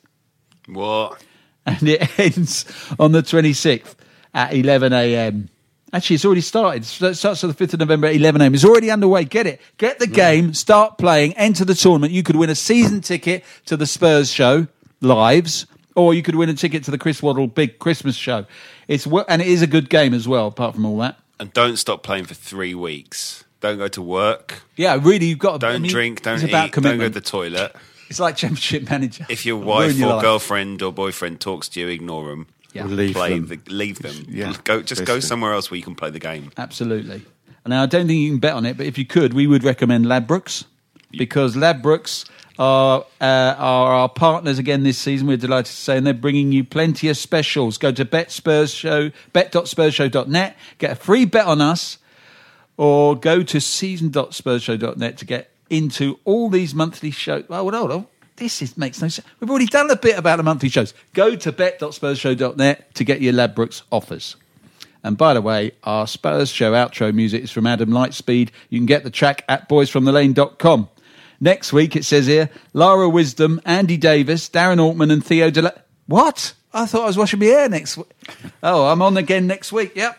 [0.67, 1.23] What?
[1.67, 2.65] and it ends
[2.99, 3.95] on the 26th
[4.35, 5.49] at 11 a.m.
[5.93, 6.83] Actually, it's already started.
[6.83, 8.53] It starts on the 5th of November at 11 a.m.
[8.55, 9.25] It's already underway.
[9.25, 9.61] Get it.
[9.79, 12.13] Get the game, start playing, enter the tournament.
[12.13, 14.67] You could win a season ticket to the Spurs show,
[15.01, 18.47] lives, or you could win a ticket to the Chris Waddle big Christmas show.
[18.89, 21.19] It's And it is a good game as well, apart from all that.
[21.39, 23.45] And don't stop playing for three weeks.
[23.61, 24.63] Don't go to work.
[24.77, 26.23] Yeah, really, you've got to Don't I mean, drink.
[26.23, 26.51] Don't it's eat.
[26.51, 27.75] about Don't go to the toilet.
[28.11, 29.27] It's like Championship Manager.
[29.31, 30.23] If your wife your or life.
[30.23, 32.47] girlfriend or boyfriend talks to you, ignore them.
[32.75, 32.85] Yeah.
[32.85, 33.47] Leave play them.
[33.47, 34.27] The, leave them.
[34.29, 34.83] Yeah, Go.
[34.83, 36.51] Just go somewhere else where you can play the game.
[36.59, 37.23] Absolutely.
[37.67, 39.65] Now, I don't think you can bet on it, but if you could, we would
[39.65, 40.65] recommend Ladbrokes
[41.13, 45.27] because Ladbrokes are, uh, are our partners again this season.
[45.27, 47.79] We're delighted to say, and they're bringing you plenty of specials.
[47.79, 51.99] Go to Bet Spurs Show, bet.spursshow.net, get a free bet on us,
[52.77, 57.45] or go to season.spursshow.net to get into all these monthly shows.
[57.51, 58.07] Oh, hold on.
[58.37, 59.27] This is, makes no sense.
[59.39, 60.93] We've already done a bit about the monthly shows.
[61.13, 64.37] Go to bet.spursshow.net to get your Ladbrokes offers.
[65.05, 68.51] And by the way, our Spurs show outro music is from Adam Lightspeed.
[68.71, 70.89] You can get the track at boysfromthelane.com.
[71.45, 75.75] Next week, it says here, Lara Wisdom, Andy Davis, Darren Altman, and Theo De
[76.07, 76.55] What?
[76.73, 78.09] I thought I was washing my hair next week.
[78.63, 79.95] Oh, I'm on again next week.
[79.95, 80.19] Yep.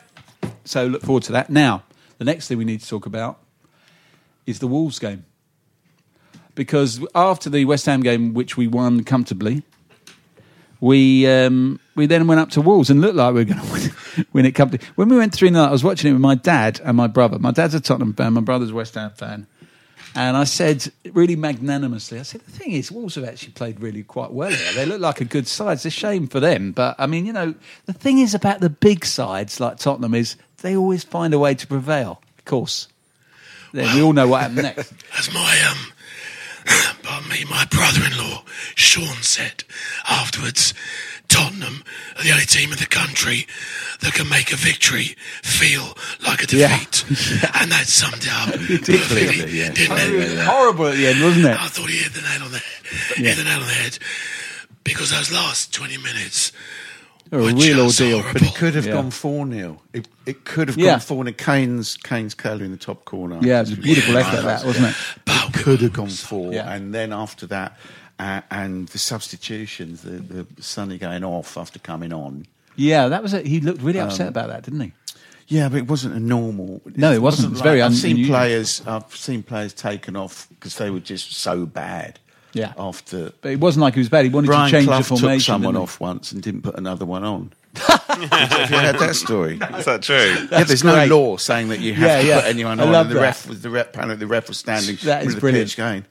[0.66, 1.50] So look forward to that.
[1.50, 1.82] Now,
[2.20, 3.40] the next thing we need to talk about
[4.46, 5.26] is the Wolves game.
[6.54, 9.64] Because after the West Ham game, which we won comfortably,
[10.80, 13.74] we um, we then went up to Wolves and looked like we were going to
[13.74, 14.88] win, win it comfortably.
[14.94, 17.40] When we went 3 0, I was watching it with my dad and my brother.
[17.40, 19.48] My dad's a Tottenham fan, my brother's a West Ham fan.
[20.18, 24.02] And I said, really magnanimously, I said, the thing is, Wolves have actually played really
[24.02, 24.74] quite well here.
[24.74, 25.74] They look like a good side.
[25.74, 26.72] It's a shame for them.
[26.72, 27.54] But, I mean, you know,
[27.86, 31.54] the thing is about the big sides like Tottenham is they always find a way
[31.54, 32.22] to prevail.
[32.38, 32.88] Of course.
[33.74, 34.94] Then we all know what happened next.
[35.20, 35.78] As my um,
[37.04, 38.44] pardon me, my brother-in-law
[38.76, 39.66] Sean said
[40.08, 40.74] afterwards,
[41.28, 41.84] Tottenham
[42.18, 43.48] are the only team in the country
[44.02, 46.70] that can make a victory feel like a Yeah.
[46.78, 47.04] defeat,
[47.60, 49.72] and that summed it up Ridiculous, perfectly, yeah.
[49.72, 50.46] didn't it?
[50.46, 51.60] Horrible at the end, wasn't it?
[51.60, 53.18] I thought he hit the nail on the head.
[53.18, 53.98] hit the nail on the head
[54.84, 56.52] because those last twenty minutes
[57.32, 58.24] Or a real is ordeal.
[58.32, 58.94] But it could have Yeah.
[58.94, 59.82] gone 4 0.
[59.94, 60.92] It, it could have Yeah.
[60.92, 61.34] gone 4 0.
[61.36, 63.40] Kane's, Kane's curler in the top corner.
[63.42, 64.96] Yeah, it was a beautiful effort, that, wasn't it?
[65.28, 66.72] It could have gone 4 Yeah.
[66.72, 67.78] And then after that,
[68.20, 72.46] uh, and the substitutions, the, the Sonny going off after coming on.
[72.76, 73.46] Yeah, that was it.
[73.46, 74.92] He looked really upset Um, about that, didn't he?
[75.48, 76.82] Yeah, but it wasn't a normal.
[76.96, 77.48] No, it wasn't.
[77.48, 78.82] It was very I've seen players.
[78.88, 82.20] I've seen players taken off because they were just so bad.
[82.54, 82.74] Yeah.
[82.78, 84.24] After But it wasn't like he was bad.
[84.26, 85.38] He wanted Brian to change Clough the formation.
[85.38, 87.52] took someone off once and didn't put another one on.
[87.76, 89.56] Have you heard that story?
[89.78, 90.16] Is that true?
[90.50, 91.10] yeah, there's great.
[91.10, 92.36] no law saying that you have Yeah, to yeah.
[92.42, 92.96] put anyone I on.
[92.96, 93.22] and the that.
[93.22, 93.88] ref was the ref.
[93.90, 94.96] Apparently, the ref was standing.
[95.04, 95.70] That is with the brilliant.
[95.70, 96.06] pitch going.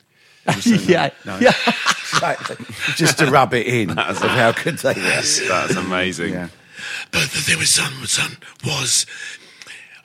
[0.48, 1.40] He was saying, Yeah, no, no.
[1.40, 1.52] yeah.
[2.96, 5.00] just to rub it in of how good they were.
[5.02, 6.32] That's amazing.
[6.34, 6.48] Yeah.
[7.10, 9.06] But the thing with Son, with Son was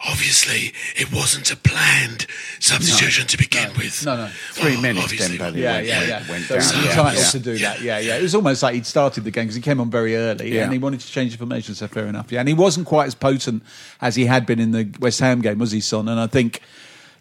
[0.08, 2.26] obviously it wasn't a planned
[2.60, 4.06] substitution to begin with.
[4.06, 4.28] No, no.
[4.54, 5.38] Three Well, minutes, obviously.
[5.38, 6.32] Dembele Yeah, went, yeah, went, yeah.
[6.32, 6.74] went so down.
[6.74, 7.30] he Yeah, entitled yeah.
[7.32, 7.74] to do Yeah.
[7.74, 7.82] that.
[7.82, 8.16] Yeah, yeah.
[8.18, 10.64] It was almost like he'd started the game because he came on very early Yeah.
[10.64, 11.76] and he wanted to change the formation.
[11.76, 12.32] So fair enough.
[12.32, 13.62] Yeah, and he wasn't quite as potent
[14.02, 16.08] as he had been in the West Ham game, was he, Son?
[16.08, 16.62] And I think.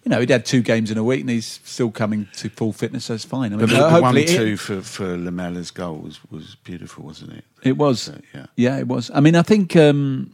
[0.08, 2.72] You know, he'd had two games in a week, and he's still coming to full
[2.72, 3.52] fitness, so it's fine.
[3.52, 7.04] I mean, But the, the one hopefully, two for for Lamela's goal was, was beautiful,
[7.04, 7.44] wasn't it?
[7.62, 8.00] it was.
[8.00, 8.46] So, yeah.
[8.56, 9.10] Yeah, it was.
[9.12, 10.32] I mean, I think um,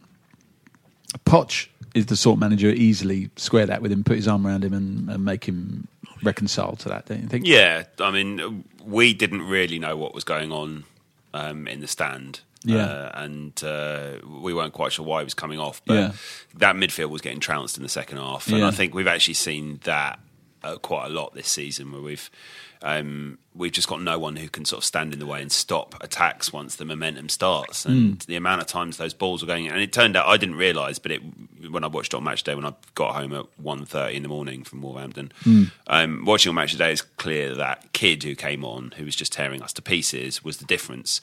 [1.26, 4.46] Poch is the sort of manager who easily square that with him, put his arm
[4.46, 5.88] around him, and, and make him
[6.22, 7.06] reconcile to that.
[7.06, 7.44] Don't you think?
[7.44, 10.84] Yeah, I mean, we didn't really know what was going on
[11.32, 12.42] um, in the stand.
[12.64, 12.84] Yeah.
[12.86, 16.12] Uh, and uh, we weren't quite sure why he was coming off, but Yeah.
[16.54, 18.68] that midfield was getting trounced in the second half, and Yeah.
[18.68, 20.18] I think we've actually seen that
[20.62, 22.30] uh, quite a lot this season, where we've
[22.82, 25.50] um, we've just got no one who can sort of stand in the way and
[25.50, 28.26] stop attacks once the momentum starts, and Mm.
[28.26, 30.98] the amount of times those balls were going, and it turned out I didn't realise,
[30.98, 31.22] but it
[31.70, 34.64] when I watched on match day when I got home at 1.30 in the morning
[34.64, 35.70] from Wolverhampton, Mm.
[35.86, 39.32] um, watching on match today, it's clear that kid who came on, who was just
[39.32, 41.22] tearing us to pieces, was the difference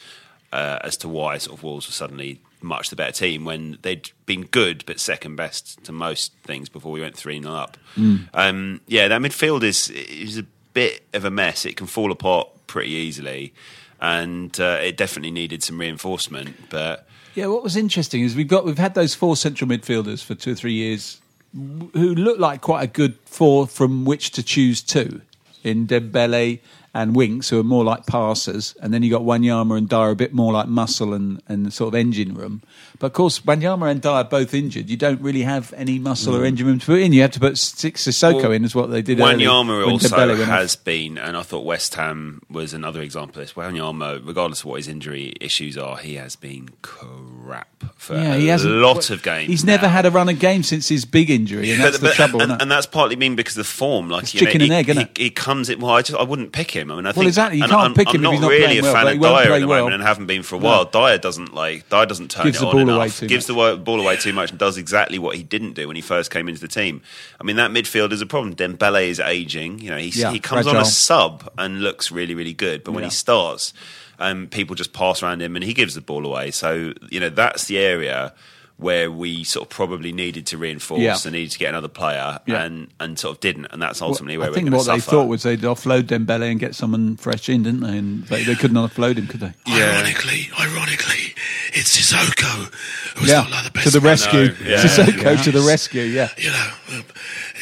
[0.51, 4.11] uh, as to why sort of Wolves were suddenly much the better team when they'd
[4.25, 7.77] been good but second best to most things before we went three 0 up.
[7.95, 8.27] Mm.
[8.33, 11.65] Um, yeah, that midfield is is a bit of a mess.
[11.65, 13.53] It can fall apart pretty easily,
[13.99, 16.55] and uh, it definitely needed some reinforcement.
[16.69, 20.35] But Yeah, what was interesting is we've got we've had those four central midfielders for
[20.35, 21.19] two or three years
[21.53, 25.21] who look like quite a good four from which to choose two
[25.63, 26.59] in Dembele
[26.93, 30.15] and Winks, who are more like passers, and then you got Wanyama and Dier a
[30.15, 32.61] bit more like muscle and, and sort of engine room.
[32.99, 34.89] But of course, Wanyama and Dier are both injured.
[34.89, 36.47] You don't really have any muscle or mm.
[36.47, 37.13] engine room to put in.
[37.13, 39.19] You have to put Six Sissoko Well, in, is what they did.
[39.19, 43.53] Wanyama when also has been, and I thought West Ham was another example of this.
[43.53, 48.37] Wanyama, regardless of what his injury issues are, he has been crap for Yeah, a
[48.37, 49.47] he hasn't lot of games.
[49.47, 52.41] He's never had a run of games since his big injury, and that's the trouble.
[52.41, 54.09] and, and that's partly been because of the form.
[54.09, 55.17] Like It's you know, chicken he, and egg, isn't he, it?
[55.17, 55.79] he comes in.
[55.79, 56.80] Well, I just I wouldn't pick him.
[56.89, 58.41] I mean, I Well, think exactly, you can't I'm, pick I'm him if not he's
[58.41, 59.77] not really playing a well, fan but of he Dier at the well.
[59.79, 60.85] moment, and haven't been for a while.
[60.85, 62.95] Dier doesn't like Dier doesn't turn Gives it the on ball enough.
[62.95, 63.75] away too gives much.
[63.75, 66.31] the ball away too much, and does exactly what he didn't do when he first
[66.31, 67.01] came into the team.
[67.39, 68.55] I mean, that midfield is a problem.
[68.55, 69.79] Dembele is aging.
[69.79, 72.93] You know, he's, Yeah, he comes on a sub and looks really, really good, but
[72.93, 73.09] when Yeah.
[73.09, 73.73] he starts,
[74.19, 76.51] um, people just pass around him and he gives the ball away.
[76.51, 78.33] So you know, that's the area.
[78.81, 81.15] Where we sort of probably needed to reinforce Yeah.
[81.23, 82.63] and needed to get another player, Yeah.
[82.63, 84.89] and and sort of didn't, and that's Well, ultimately where I we're think going to
[84.89, 87.97] what they thought was they'd offload Dembele and get someone fresh in, didn't they?
[87.97, 89.53] And they, they couldn't offload him, could they?
[89.71, 91.35] Ironically, ironically,
[91.73, 92.73] it's Sissoko
[93.17, 93.85] who's yeah, not like the best.
[93.85, 94.47] to the rescue.
[94.47, 94.83] know, yeah.
[94.83, 96.01] Sissoko to the rescue.
[96.03, 97.03] Yeah, You know, um,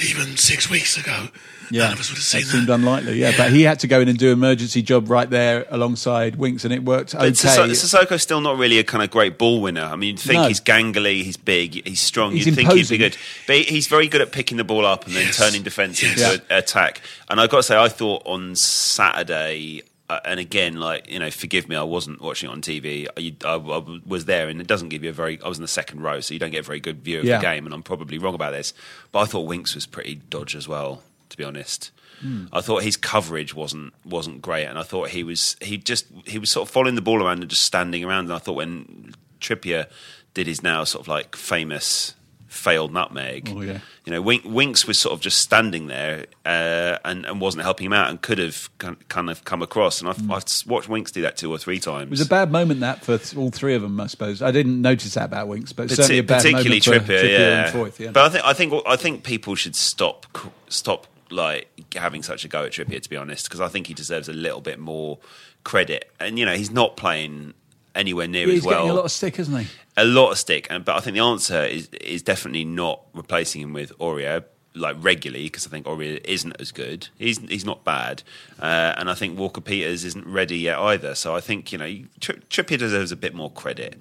[0.09, 1.27] even six weeks ago,
[1.71, 1.83] yeah.
[1.83, 2.51] none of us would have seen that that.
[2.51, 3.19] seemed unlikely.
[3.19, 3.33] Yeah.
[3.37, 6.63] but he had to go in and do an emergency job right there alongside Winks,
[6.65, 7.25] and it worked okay.
[7.29, 9.83] But Sissoko- Sissoko's still not really a kind of great ball winner.
[9.83, 10.47] I mean, you'd think No.
[10.47, 12.31] he's gangly, he's big, he's strong.
[12.33, 12.95] He's you'd think he'd imposing.
[12.95, 13.17] be good.
[13.47, 15.37] But he's very good at picking the ball up and then Yes.
[15.37, 16.11] turning defence Yes.
[16.19, 16.57] into Yeah.
[16.57, 17.01] attack.
[17.29, 21.29] And I've got to say, I thought on Saturday, uh, and again, like, you know,
[21.29, 23.07] forgive me, I wasn't watching it on TV.
[23.15, 25.61] I, I, I was there, and it doesn't give you a very, I was in
[25.61, 27.37] the second row, so you don't get a very good view of Yeah.
[27.37, 28.73] the game, and I'm probably wrong about this.
[29.11, 31.91] But I thought Winks was pretty dodge as well, to be honest.
[32.21, 32.45] Hmm.
[32.51, 36.37] I thought his coverage wasn't wasn't great, and I thought he was he just he
[36.37, 38.25] was sort of following the ball around and just standing around.
[38.25, 39.87] And I thought when Trippier
[40.33, 42.13] did his now sort of like famous
[42.47, 43.77] failed nutmeg, Oh, yeah.
[44.05, 47.85] you know, Wink, Winks was sort of just standing there uh, and and wasn't helping
[47.85, 48.69] him out, and could have
[49.07, 50.01] kind of come across.
[50.01, 52.07] And I've, I've watched Winks do that two or three times.
[52.07, 54.41] It was a bad moment that for all three of them, I suppose.
[54.41, 57.21] I didn't notice that about Winks, but Parti- certainly a bad particularly moment for Trippier,
[57.23, 57.65] Trippier yeah.
[57.67, 57.99] and Foyth.
[57.99, 58.11] Yeah.
[58.11, 60.25] But I think I think I think people should stop
[60.67, 63.01] stop like having such a go at Trippier.
[63.01, 65.19] To be honest, because I think he deserves a little bit more
[65.63, 66.11] credit.
[66.19, 67.53] And you know, he's not playing
[67.95, 68.79] anywhere near Yeah, as he's well.
[68.79, 69.67] getting a lot of stick, isn't he?
[69.97, 70.67] a lot of stick.
[70.69, 74.43] And but I think the answer is is definitely not replacing him with Aurier
[74.75, 77.09] like regularly because I think Aurier isn't as good.
[77.17, 78.23] He's he's not bad,
[78.61, 81.15] uh, and I think Walker Peters isn't ready yet either.
[81.15, 83.99] So I think you know Tri- Trippier deserves a bit more credit.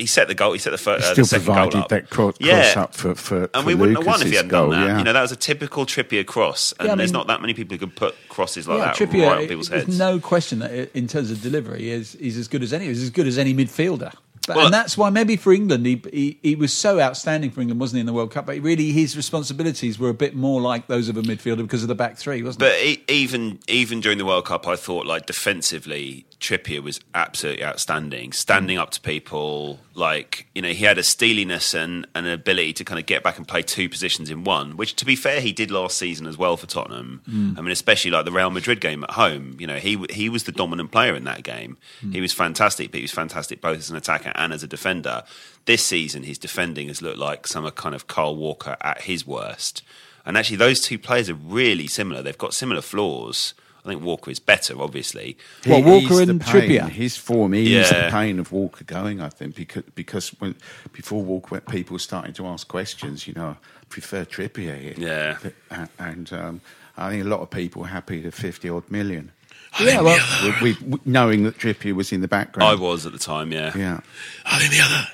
[0.00, 0.52] He set the goal.
[0.52, 1.88] He set the, fir- He uh, still the second provided goal up.
[1.90, 2.74] that cro- cross yeah.
[2.76, 4.86] up for, for, and for we wouldn't have won if he hadn't goal, done that.
[4.86, 4.98] yeah.
[4.98, 7.54] You know, that was a typical Trippier cross, and Yeah, I there's not that many
[7.54, 9.98] people who can put crosses like yeah, that Trippier, right on people's there's heads.
[9.98, 12.86] no question that in terms of delivery, he is he's as good as any.
[12.86, 14.12] He's as good as any midfielder.
[14.46, 17.60] But, Well- and that's why maybe for England, he, he he was so outstanding for
[17.60, 18.46] England, wasn't he, in the World Cup?
[18.46, 21.88] But really, his responsibilities were a bit more like those of a midfielder because of
[21.88, 22.66] the back three, wasn't it?
[22.66, 27.64] But e- even even during the World Cup, I thought like defensively, Trippier was absolutely
[27.64, 29.78] outstanding, standing up to people.
[29.94, 33.22] Like you know, he had a steeliness and, and an ability to kind of get
[33.22, 34.76] back and play two positions in one.
[34.76, 37.20] Which, to be fair, he did last season as well for Tottenham.
[37.28, 37.58] Mm.
[37.58, 39.56] I mean, especially like the Real Madrid game at home.
[39.58, 41.76] You know, he he was the dominant player in that game.
[42.02, 42.14] Mm.
[42.14, 45.22] He was fantastic, but he was fantastic both as an attacker and as a defender.
[45.66, 49.82] This season, his defending has looked like some kind of Kyle Walker at his worst.
[50.24, 52.22] And actually, those two players are really similar.
[52.22, 53.54] They've got similar flaws.
[53.84, 55.36] I think Walker is better, obviously.
[55.64, 56.68] He- Well, Walker and pain.
[56.70, 56.88] Trippier.
[56.90, 58.06] His form is Yeah.
[58.06, 59.20] the pain of Walker going.
[59.22, 60.54] I think because because when
[60.92, 63.26] before Walker, went, people started to ask questions.
[63.26, 64.98] You know, I prefer Trippier.
[64.98, 65.38] Yeah.
[65.70, 66.60] A- and um,
[66.96, 69.32] I think a lot of people are happy to fifty odd million.
[69.72, 72.68] I think well- the other, With, with, knowing that Trippier was in the background.
[72.70, 73.72] I was at the time, yeah.
[73.76, 74.00] Yeah.
[74.44, 75.06] I think the other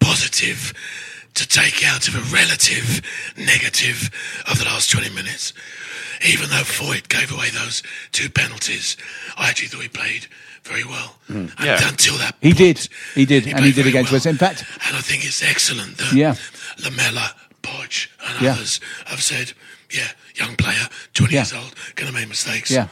[0.00, 0.72] positive
[1.36, 3.00] to take out of a relative
[3.36, 4.10] negative
[4.50, 5.52] of the last 20 minutes,
[6.26, 8.96] even though Foyth gave away those two penalties,
[9.36, 10.26] I actually thought he played
[10.64, 11.16] very well.
[11.28, 11.46] Hmm.
[11.58, 11.88] And Yeah.
[11.88, 12.88] until that He point, did.
[13.14, 13.46] He did.
[13.46, 14.20] And he did against well.
[14.20, 14.30] Ham.
[14.32, 16.34] In fact- and I think it's excellent that Yeah.
[16.82, 18.52] Lamela, Poch, and Yeah.
[18.52, 19.52] others have said,
[19.90, 21.40] yeah, young player, 20 Yeah.
[21.42, 22.70] years old, going to make mistakes.
[22.70, 22.88] Yeah.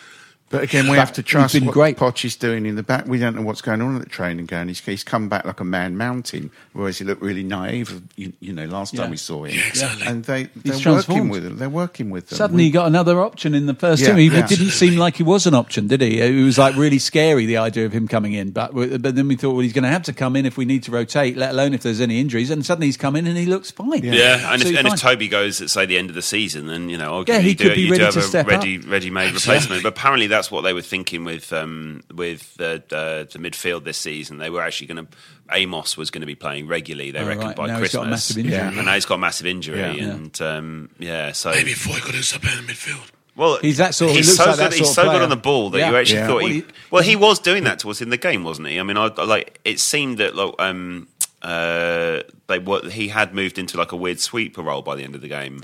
[0.51, 1.97] But again, we have to He's trust been what great.
[1.97, 3.07] Poch is doing in the back.
[3.09, 4.69] We don't know what's going on at the training ground.
[4.71, 8.01] He's, he's come back like a man mountain, whereas he looked really naive.
[8.15, 9.01] You, you know, last Yeah.
[9.03, 9.57] time we saw him.
[9.57, 10.07] Yeah, exactly.
[10.07, 11.09] And they they're transformed.
[11.09, 11.57] working with him.
[11.59, 12.37] They're working with them.
[12.37, 14.19] Suddenly, We- he got another option in the first Yeah, team.
[14.19, 14.47] He yeah.
[14.47, 16.21] didn't seem like he was an option, did he?
[16.21, 18.51] It was like really scary the idea of him coming in.
[18.51, 20.67] But but then we thought, well, he's going to have to come in if we
[20.67, 22.51] need to rotate, let alone if there's any injuries.
[22.51, 24.05] And suddenly he's come in and he looks fine.
[24.05, 25.01] Yeah, and, if, Absolutely and if.
[25.01, 27.43] Toby goes at say the end of the season, then you know, oh, Yeah, arguably
[27.43, 29.53] he you could do, be you ready do have to a ready, ready-made Absolutely.
[29.55, 29.83] replacement.
[29.83, 33.99] But apparently, that's what they were thinking with um, with the, uh, the midfield this
[33.99, 34.39] season.
[34.39, 35.13] They were actually going to
[35.53, 37.11] Amos was going to be playing regularly.
[37.11, 37.57] They Oh, reckon right.
[37.57, 38.01] by Now he's Christmas.
[38.01, 38.53] got a massive injury.
[38.57, 38.69] Yeah.
[38.69, 39.93] and now he's got a massive injury, Yeah.
[39.93, 40.05] Yeah.
[40.11, 43.11] and um, yeah, so Maybe Foyth could do something in the midfield.
[43.37, 44.79] Well, He's that sort of- He's he looks so like that good.
[44.79, 45.91] He's sort so of good on the ball that Yeah.
[45.91, 46.27] you actually Yeah.
[46.29, 46.55] thought Well, he.
[46.55, 48.79] he- Well, he was doing that to us in the game, wasn't he?
[48.81, 51.09] I mean, I, I like it seemed that like, um,
[51.43, 55.15] uh, they what he had moved into like a weird sweeper role by the end
[55.15, 55.63] of the game.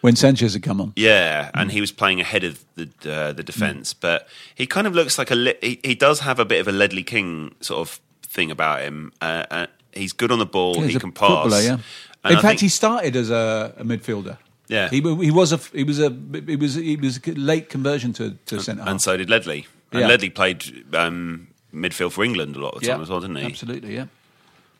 [0.00, 0.92] When Sanchez had come on.
[0.96, 4.94] Yeah, and he was playing ahead of the uh, the defense, but he kind of
[4.94, 5.34] looks like a.
[5.34, 8.80] Le- he, he does have a bit of a Ledley King sort of thing about
[8.82, 9.12] him.
[9.20, 10.80] Uh, uh, he's good on the ball.
[10.80, 11.50] He's he can pass.
[11.64, 11.74] yeah.
[11.74, 11.80] In
[12.24, 14.38] I fact, think- he started as a, a midfielder.
[14.68, 14.90] Yeah.
[14.90, 16.10] he, he was a he was a
[16.46, 18.90] he was he was a late conversion to to centre half.
[18.90, 19.66] and so did Ledley.
[19.92, 20.08] And Yeah.
[20.08, 23.36] Ledley played um, midfield for England a lot of the time Yeah, as well, didn't
[23.36, 23.44] he?
[23.46, 24.06] Absolutely, yeah.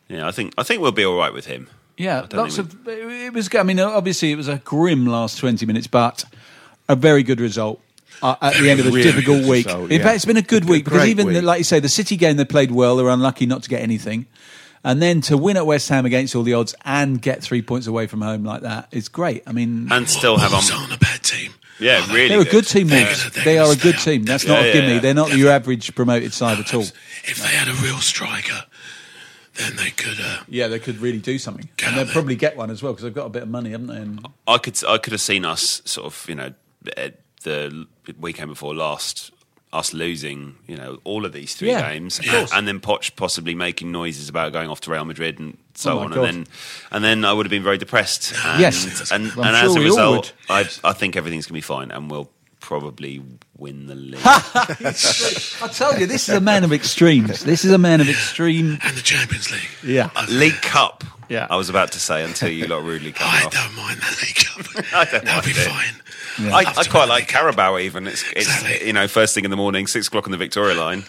[0.07, 1.69] Yeah, I think I think we'll be all right with him.
[1.99, 2.87] Yeah, lots think of.
[2.87, 3.53] It was.
[3.55, 6.23] I mean, obviously, it was a grim last twenty minutes, but
[6.87, 7.81] a very good result
[8.23, 9.65] uh, at the end of a Really difficult week.
[9.65, 11.43] result, In fact, it's been a good A week because great even the, week.
[11.43, 12.95] like you say, the City game they played well.
[12.95, 14.27] They were unlucky not to get anything,
[14.83, 17.85] and then to win at West Ham against all the odds and get three points
[17.85, 19.43] away from home like that is great.
[19.45, 20.91] I mean, and still have Wolves on.
[20.93, 21.51] a bad team.
[21.81, 22.13] Yeah, Are they?
[22.13, 22.27] really.
[22.29, 22.87] they're a good team.
[22.87, 23.19] They're Wolves.
[23.23, 24.23] gonna- they're They are a good team.
[24.23, 24.93] That's Yeah, not a yeah, gimme.
[24.95, 24.99] yeah.
[24.99, 26.81] They're not your average promoted side at all.
[26.81, 28.63] If they had a real striker,
[29.59, 30.19] then they could.
[30.19, 32.13] Uh, Yeah, they could really do something, and they'd there.
[32.13, 33.97] probably get one as well because they've got a bit of money, haven't they?
[33.97, 36.53] And I could I could have seen us sort of you know
[37.43, 37.87] the
[38.19, 39.31] weekend before last
[39.71, 42.51] us losing you know all of these three Yeah, games of course.
[42.51, 45.99] and then Poch possibly making noises about going off to Real Madrid and so Oh
[45.99, 46.17] on God.
[46.17, 46.47] and then
[46.91, 49.75] and then I would have been very depressed and, Yes, and, I'm and sure as
[49.75, 53.21] a result I I think everything's gonna be fine and we'll probably
[53.57, 57.43] win the league I tell you, this is a man of extremes.
[57.43, 58.77] This is a man of extreme.
[58.83, 59.69] and the Champions League.
[59.83, 60.09] Yeah.
[60.29, 61.47] League Cup Yeah.
[61.49, 63.99] I was about to say until you lot rudely cut me I off don't mind
[63.99, 64.85] the League Cup.
[64.93, 65.69] I don't That'll be it.
[65.69, 66.53] fine.
[66.53, 67.77] I, I quite like Carabao.
[67.79, 68.87] Even it's, it's Exactly.
[68.87, 71.03] you know first thing in the morning, six o'clock on the Victoria line.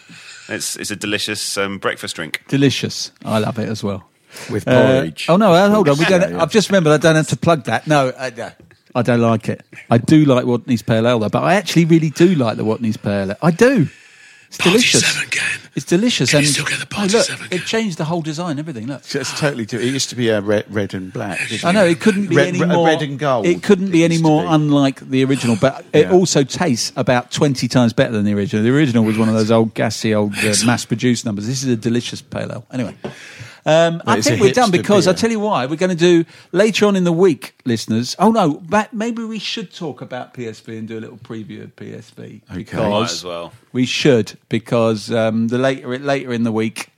[0.48, 2.42] It's it's a delicious um, breakfast drink.
[2.48, 3.12] Delicious.
[3.24, 4.08] I love it as well.
[4.50, 5.26] with Uh, porridge.
[5.28, 5.98] oh no, uh, hold on.
[5.98, 6.20] We don't.
[6.22, 6.42] Yeah, yeah.
[6.42, 6.92] I've just remembered.
[6.92, 7.86] I don't have to plug that.
[7.86, 8.50] No, I, no,
[8.94, 9.64] I don't like it.
[9.90, 12.96] I do like Watney's Pale Ale though, but I actually really do like the Watney's
[12.96, 13.37] Pale Ale.
[13.42, 13.88] I do.
[14.49, 15.07] It's Party delicious.
[15.07, 15.61] seven can.
[15.76, 17.61] It's delicious, Can and you still get the oh, look, Seven it can?
[17.61, 18.88] changed the whole design, everything.
[18.88, 19.88] Look, So it's totally different.
[19.91, 21.38] It used to be a red, red and black.
[21.49, 22.88] didn't I know it couldn't be Red- any red- more.
[22.88, 24.49] red and gold, It couldn't be it any used to more be.
[24.49, 26.12] unlike the original, but it Yeah.
[26.12, 28.64] also tastes about twenty times better than the original.
[28.64, 31.47] The original was one of those old gassy, old uh, mass-produced numbers.
[31.47, 32.66] This is a delicious pale ale.
[32.72, 32.97] Anyway.
[33.66, 35.18] Um, I think we're done because I beer.
[35.18, 35.66] tell you why.
[35.66, 38.16] We're going to do later on in the week, listeners.
[38.18, 41.76] Oh no, but maybe we should talk about PSV and do a little preview of
[41.76, 43.52] PSV because Might as well.
[43.72, 46.88] we should because um, the later later in the week,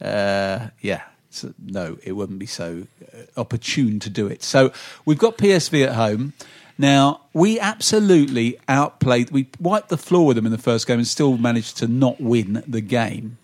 [0.00, 4.42] uh, yeah, so no, it wouldn't be so uh, opportune to do it.
[4.42, 4.72] So
[5.04, 6.32] we've got PSV at home.
[6.78, 9.30] Now we absolutely outplayed.
[9.30, 12.20] We wiped the floor with them in the first game and still managed to not
[12.20, 13.38] win the game.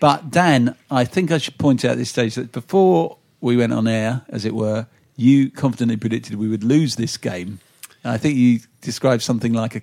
[0.00, 3.72] But Dan, I think I should point out at this stage that before we went
[3.72, 4.86] on air, as it were,
[5.16, 7.60] you confidently predicted we would lose this game.
[8.02, 9.82] And I think you described something like a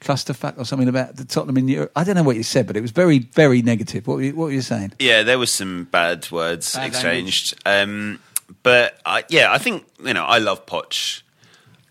[0.00, 1.92] clusterfuck or something about the Tottenham in Europe.
[1.96, 4.06] I don't know what you said, but it was very, very negative.
[4.06, 4.92] What were you, what were you saying?
[4.98, 7.54] Yeah, there was some bad words Bad exchanged.
[7.64, 8.20] Um,
[8.62, 11.22] but I, yeah, I think you know I love Poch.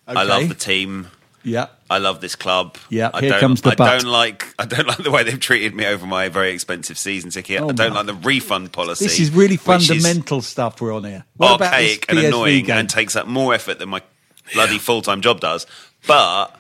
[0.08, 1.08] I love the team.
[1.44, 1.68] Yeah.
[1.90, 2.78] I love this club.
[2.90, 4.02] Yeah, I here don't, comes the I but.
[4.02, 4.54] don't like.
[4.58, 7.62] I don't like the way they've treated me over my very expensive season ticket.
[7.62, 9.06] Oh, I don't like the refund policy.
[9.06, 11.26] This is really which is fundamental stuff we're on here.
[11.38, 12.78] What archaic and annoying game?
[12.78, 14.02] and takes up more effort than my
[14.54, 15.68] bloody full time job does.
[16.08, 16.56] But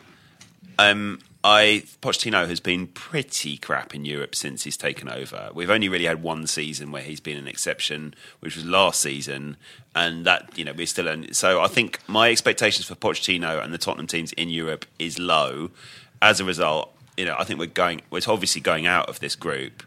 [0.78, 5.50] um, I Pochettino has been pretty crap in Europe since he's taken over.
[5.54, 9.58] We've only really had one season where he's been an exception, which was last season,
[9.96, 11.10] and that you know we're still.
[11.10, 15.18] Only, so I think my expectations for Pochettino and the Tottenham teams in Europe is
[15.18, 15.72] low.
[16.22, 18.02] As a result, you know I think we're going.
[18.12, 19.84] We're obviously going out of this group.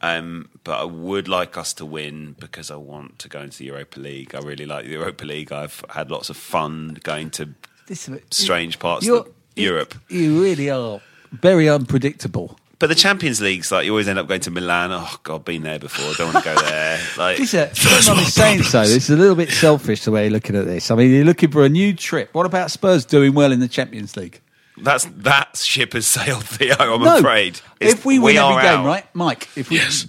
[0.00, 3.64] Um, but I would like us to win because I want to go into the
[3.64, 4.32] Europa League.
[4.32, 5.50] I really like the Europa League.
[5.50, 7.48] I've had lots of fun going to
[7.88, 9.94] This- strange parts You're- of Europe.
[10.08, 11.00] You really are
[11.32, 12.58] very unpredictable.
[12.78, 14.90] But the Champions Leagues, like you always end up going to Milan.
[14.92, 16.14] Oh God, been there before.
[16.14, 17.00] Don't want to go there.
[17.18, 18.82] Like This is, I'm not saying so.
[18.82, 20.90] This is a little bit selfish the way you're looking at this.
[20.92, 22.32] I mean, you're looking for a new trip.
[22.34, 24.40] What about Spurs doing well in the Champions League?
[24.80, 26.76] that's that ship has sailed, Theo.
[26.78, 27.60] I'm no, afraid.
[27.80, 28.86] It's- if we win every game, out.
[28.86, 29.48] right, Mike?
[29.56, 30.06] If we, Yes,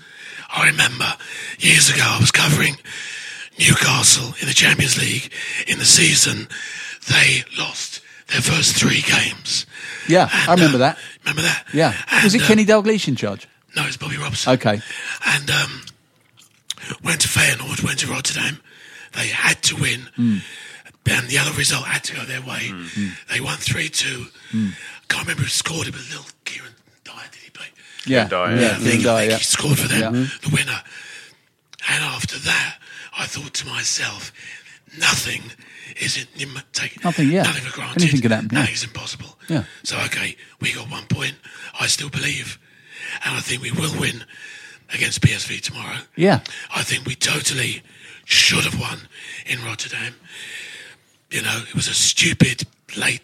[0.47, 1.11] I remember
[1.57, 2.75] years ago I was covering
[3.57, 5.31] Newcastle in the Champions League
[5.67, 6.47] in the season.
[7.09, 7.88] They lost
[8.31, 9.65] their first three games.
[10.07, 10.97] yeah, I remember that.
[11.23, 11.65] Remember that?
[11.73, 13.47] Yeah, was it And, uh, Kenny Dalglish in charge?
[13.75, 14.53] No, it's Bobby Robson.
[14.53, 14.81] Okay,
[15.25, 15.85] And um,
[17.03, 18.59] went to Feyenoord, went to Rotterdam.
[19.13, 20.01] They had to win.
[20.17, 20.41] Mm.
[21.11, 22.69] And the other result had to go their way.
[22.69, 23.11] Mm.
[23.33, 24.25] They won 3 2.
[24.51, 24.71] Mm.
[25.07, 26.73] Can't remember who scored it, but little Kieran
[27.03, 27.65] Dyer, did he play?
[28.05, 28.67] yeah, Dyer, yeah, yeah.
[28.67, 29.37] I think, Dyer, I think yeah.
[29.37, 30.27] he scored for them, Yeah.
[30.43, 30.81] the winner.
[31.89, 32.77] And after that,
[33.17, 34.31] I thought to myself,
[34.97, 35.41] nothing
[35.99, 37.43] is it in take, Nothing, yeah.
[37.43, 38.01] nothing for granted.
[38.01, 38.59] Anything could happen, yeah.
[38.59, 39.37] Nothing's impossible.
[39.47, 39.63] Yeah.
[39.83, 41.35] So okay, we got one point.
[41.79, 42.59] I still believe,
[43.25, 44.23] and I think we will win
[44.93, 45.99] against PSV tomorrow.
[46.15, 46.39] Yeah.
[46.75, 47.83] I think we totally
[48.25, 48.99] should have won
[49.45, 50.15] in Rotterdam.
[51.31, 52.63] You know, it was a stupid
[52.97, 53.21] late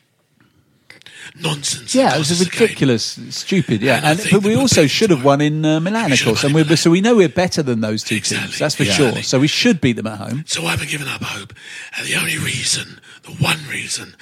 [1.39, 1.93] nonsense.
[1.95, 2.61] Yeah, it was cost a us the game.
[2.61, 3.81] ridiculous, stupid.
[3.81, 6.53] Yeah, And and, but we also should have won in uh, Milan, of course, and
[6.53, 8.57] we so we know we're better than those two teams.
[8.59, 9.13] That's for Exactly.
[9.15, 9.23] sure.
[9.23, 10.43] So we should beat them at home.
[10.47, 11.53] So I haven't given up hope.
[11.97, 14.15] And the only reason, the one reason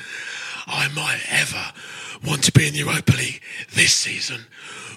[0.67, 1.71] I might ever
[2.25, 3.41] want to be in the Europa League
[3.73, 4.45] this season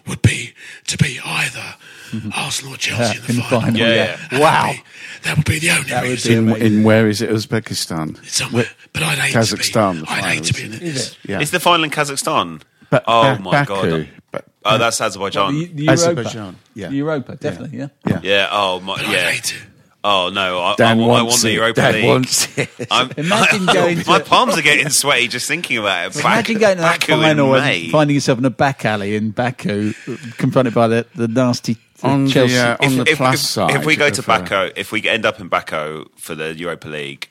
[0.08, 0.52] would be
[0.86, 1.74] to be either
[2.10, 2.30] mm-hmm.
[2.34, 3.60] Arsenal or Chelsea in the in final.
[3.60, 3.76] final.
[3.78, 4.28] Yeah, Yeah, yeah.
[4.30, 4.72] And wow.
[4.72, 6.48] That would, be, that would be the only That would reason.
[6.50, 7.30] In, in where is it?
[7.30, 8.18] Uzbekistan.
[8.22, 8.66] It's somewhere.
[8.92, 10.12] But I'd hate Kazakhstan, to the be.
[10.12, 10.88] I'd hate to be in isn't it.
[10.88, 11.18] Is it?
[11.28, 11.40] Yeah.
[11.40, 12.62] Is the final in Kazakhstan?
[12.90, 14.44] Ba- oh Ba- my Baku, god!
[14.64, 15.54] Oh, that's Azerbaijan.
[15.54, 15.92] The, the Europa.
[15.92, 16.88] Azerbaijan, yeah.
[16.88, 17.78] The Europa, definitely.
[17.78, 17.88] Yeah.
[18.06, 18.20] Yeah.
[18.22, 18.48] yeah.
[18.50, 18.96] Oh my.
[18.96, 19.30] But I'd Yeah.
[19.30, 19.62] hate it.
[20.08, 20.60] Oh no!
[20.60, 21.54] I, I, Dan want, I wants want the it.
[21.54, 22.06] Europa Dan League.
[22.06, 22.70] wants it.
[22.90, 26.20] I'm, Imagine going my palms are getting sweaty just thinking about it.
[26.20, 27.82] Imagine Baku- going to that Baku in final May.
[27.82, 29.92] and finding yourself in a back alley in Baku,
[30.38, 32.56] confronted by the, the nasty On the, Chelsea.
[32.56, 35.40] uh, on the plus side If we go to of, Baku, if we end up
[35.40, 37.28] in Baku for the Europa League,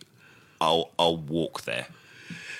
[0.59, 1.85] I'll I'll walk there.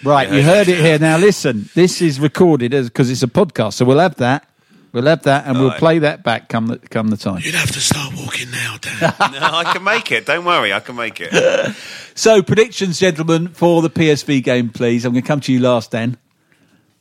[0.04, 0.98] Right, Yeah, you heard it here.
[1.00, 4.48] Now listen, this is recorded because it's a podcast, so we'll have that.
[4.96, 5.78] We'll have that, and we'll Right.
[5.80, 7.42] play that back come the come the time.
[7.44, 9.14] You'd have to start walking now, Dan.
[9.34, 10.26] No, I can make it.
[10.26, 11.76] Don't worry, I can make it.
[12.18, 15.04] So predictions, gentlemen, for the PSV game, please.
[15.04, 16.16] I'm going to come to you last, Dan.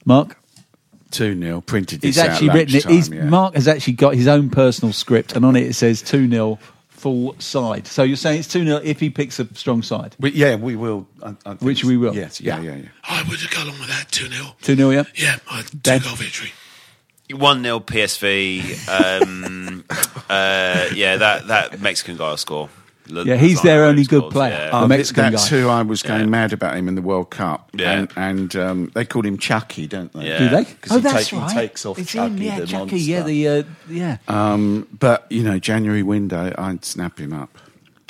[0.05, 0.37] Marc,
[1.13, 1.61] 2 0.
[1.61, 2.85] Printed he's actually out written it.
[2.87, 3.23] He's, yeah.
[3.27, 6.59] Marc has actually got his own personal script, and on it it says two 0
[6.89, 7.87] full side.
[7.87, 10.75] So you're saying it's two 0 if he picks a strong side, We, yeah, we
[10.75, 11.07] will.
[11.23, 12.17] I, I which we will.
[12.17, 12.73] Yes, yeah, Yeah.
[12.73, 12.89] yeah, yeah.
[13.05, 14.47] I would go along with that 2 0.
[14.63, 15.05] Two 0 yeah.
[15.15, 16.01] Yeah, two Dan?
[16.03, 16.51] goal victory.
[17.33, 18.89] One 0 PSV.
[18.89, 19.85] Um,
[20.29, 22.69] uh, yeah, that that Mexican guy will score.
[23.11, 24.53] L- Yeah, he's their only good scores, player.
[24.53, 24.71] yeah.
[24.71, 25.57] The Oh, Mexican that's guy.
[25.61, 26.27] who I was going Yeah.
[26.27, 27.71] mad about him in the World Cup.
[27.75, 27.93] Yeah.
[27.93, 30.27] And, and um, they called him Chucky, don't they?
[30.29, 30.39] Yeah.
[30.39, 30.65] Do they?
[30.65, 31.55] 'Cause Oh, he that's take- he right.
[31.55, 35.43] takes off it's Chucky, him, yeah, the Chucky, yeah, the uh, yeah, Um, but, you
[35.43, 37.51] know, January window, I'd snap him up.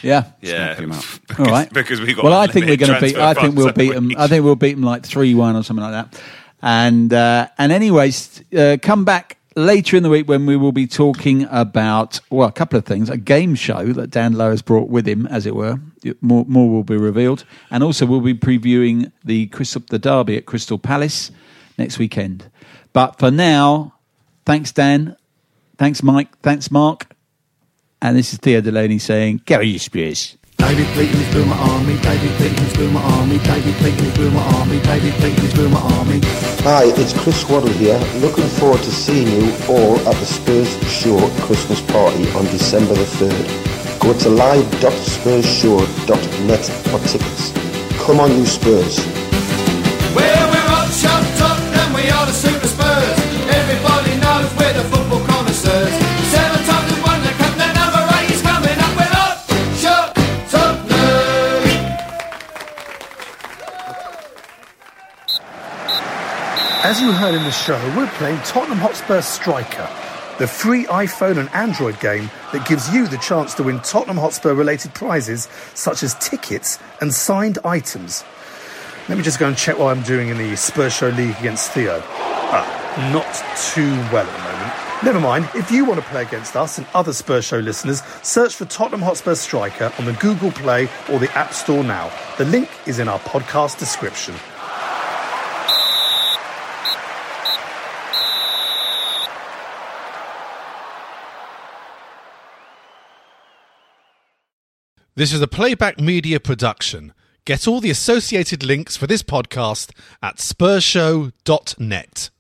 [0.03, 0.25] yeah.
[0.43, 1.05] Yeah, Snap him up.
[1.27, 1.73] because, All right.
[1.73, 2.25] because we got.
[2.25, 3.17] Well, I think we're going to beat.
[3.17, 4.13] I think we'll beat them.
[4.17, 6.21] I think we'll beat them like three one or something like that.
[6.65, 10.87] And uh, and anyways, uh, come back later in the week when we will be
[10.87, 13.11] talking about well a couple of things.
[13.11, 15.79] A game show that Dan Louw has brought with him, as it were.
[16.23, 20.47] More more will be revealed, and also we'll be previewing the Crystal the derby at
[20.47, 21.31] Crystal Palace
[21.77, 22.51] next weekend.
[22.95, 23.93] But for now,
[24.47, 25.19] thanks Dan,
[25.77, 27.15] thanks Mike, thanks Marc,
[28.01, 30.39] And this is Theo Delaney saying, Go you Spurs.
[30.65, 35.77] David Clayton's Boomer Army, David Clayton's Boomer Army, David Clayton's Boomer Army, David Clayton's Boomer
[35.77, 36.21] Army.
[36.65, 37.99] Hi, it's Chris Waddle here.
[38.21, 43.05] Looking forward to seeing you all at the Spurs Show Christmas party on December the
[43.05, 43.47] 3rd.
[44.01, 47.53] Go to live.spursshow.net for tickets.
[48.03, 49.24] Come on, you Spurs.
[66.85, 69.89] As you heard in the show, we're playing Tottenham Hotspur Striker,
[70.39, 74.53] the free iPhone and Android game that gives you the chance to win Tottenham Hotspur
[74.53, 78.23] related prizes such as tickets and signed items.
[79.09, 81.71] Let me just go and check what I'm doing in the Spurs Show League against
[81.71, 82.03] Theo.
[82.05, 83.33] Ah, not
[83.73, 85.05] too well at the moment.
[85.05, 88.55] Never mind, if you want to play against us and other Spurs Show listeners, search
[88.57, 92.13] for Tottenham Hotspur Striker on the Google Play or the App Store now.
[92.37, 94.35] The link is in our podcast description.
[105.17, 107.13] This is a playback media production.
[107.45, 112.31] Get all the associated links for this podcast at spursshow.net.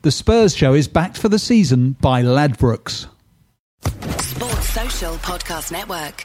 [0.00, 3.08] The Spurs Show is backed for the season by Ladbrokes.
[4.22, 6.24] Sports Social Podcast Network.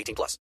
[0.00, 0.38] 18 plus.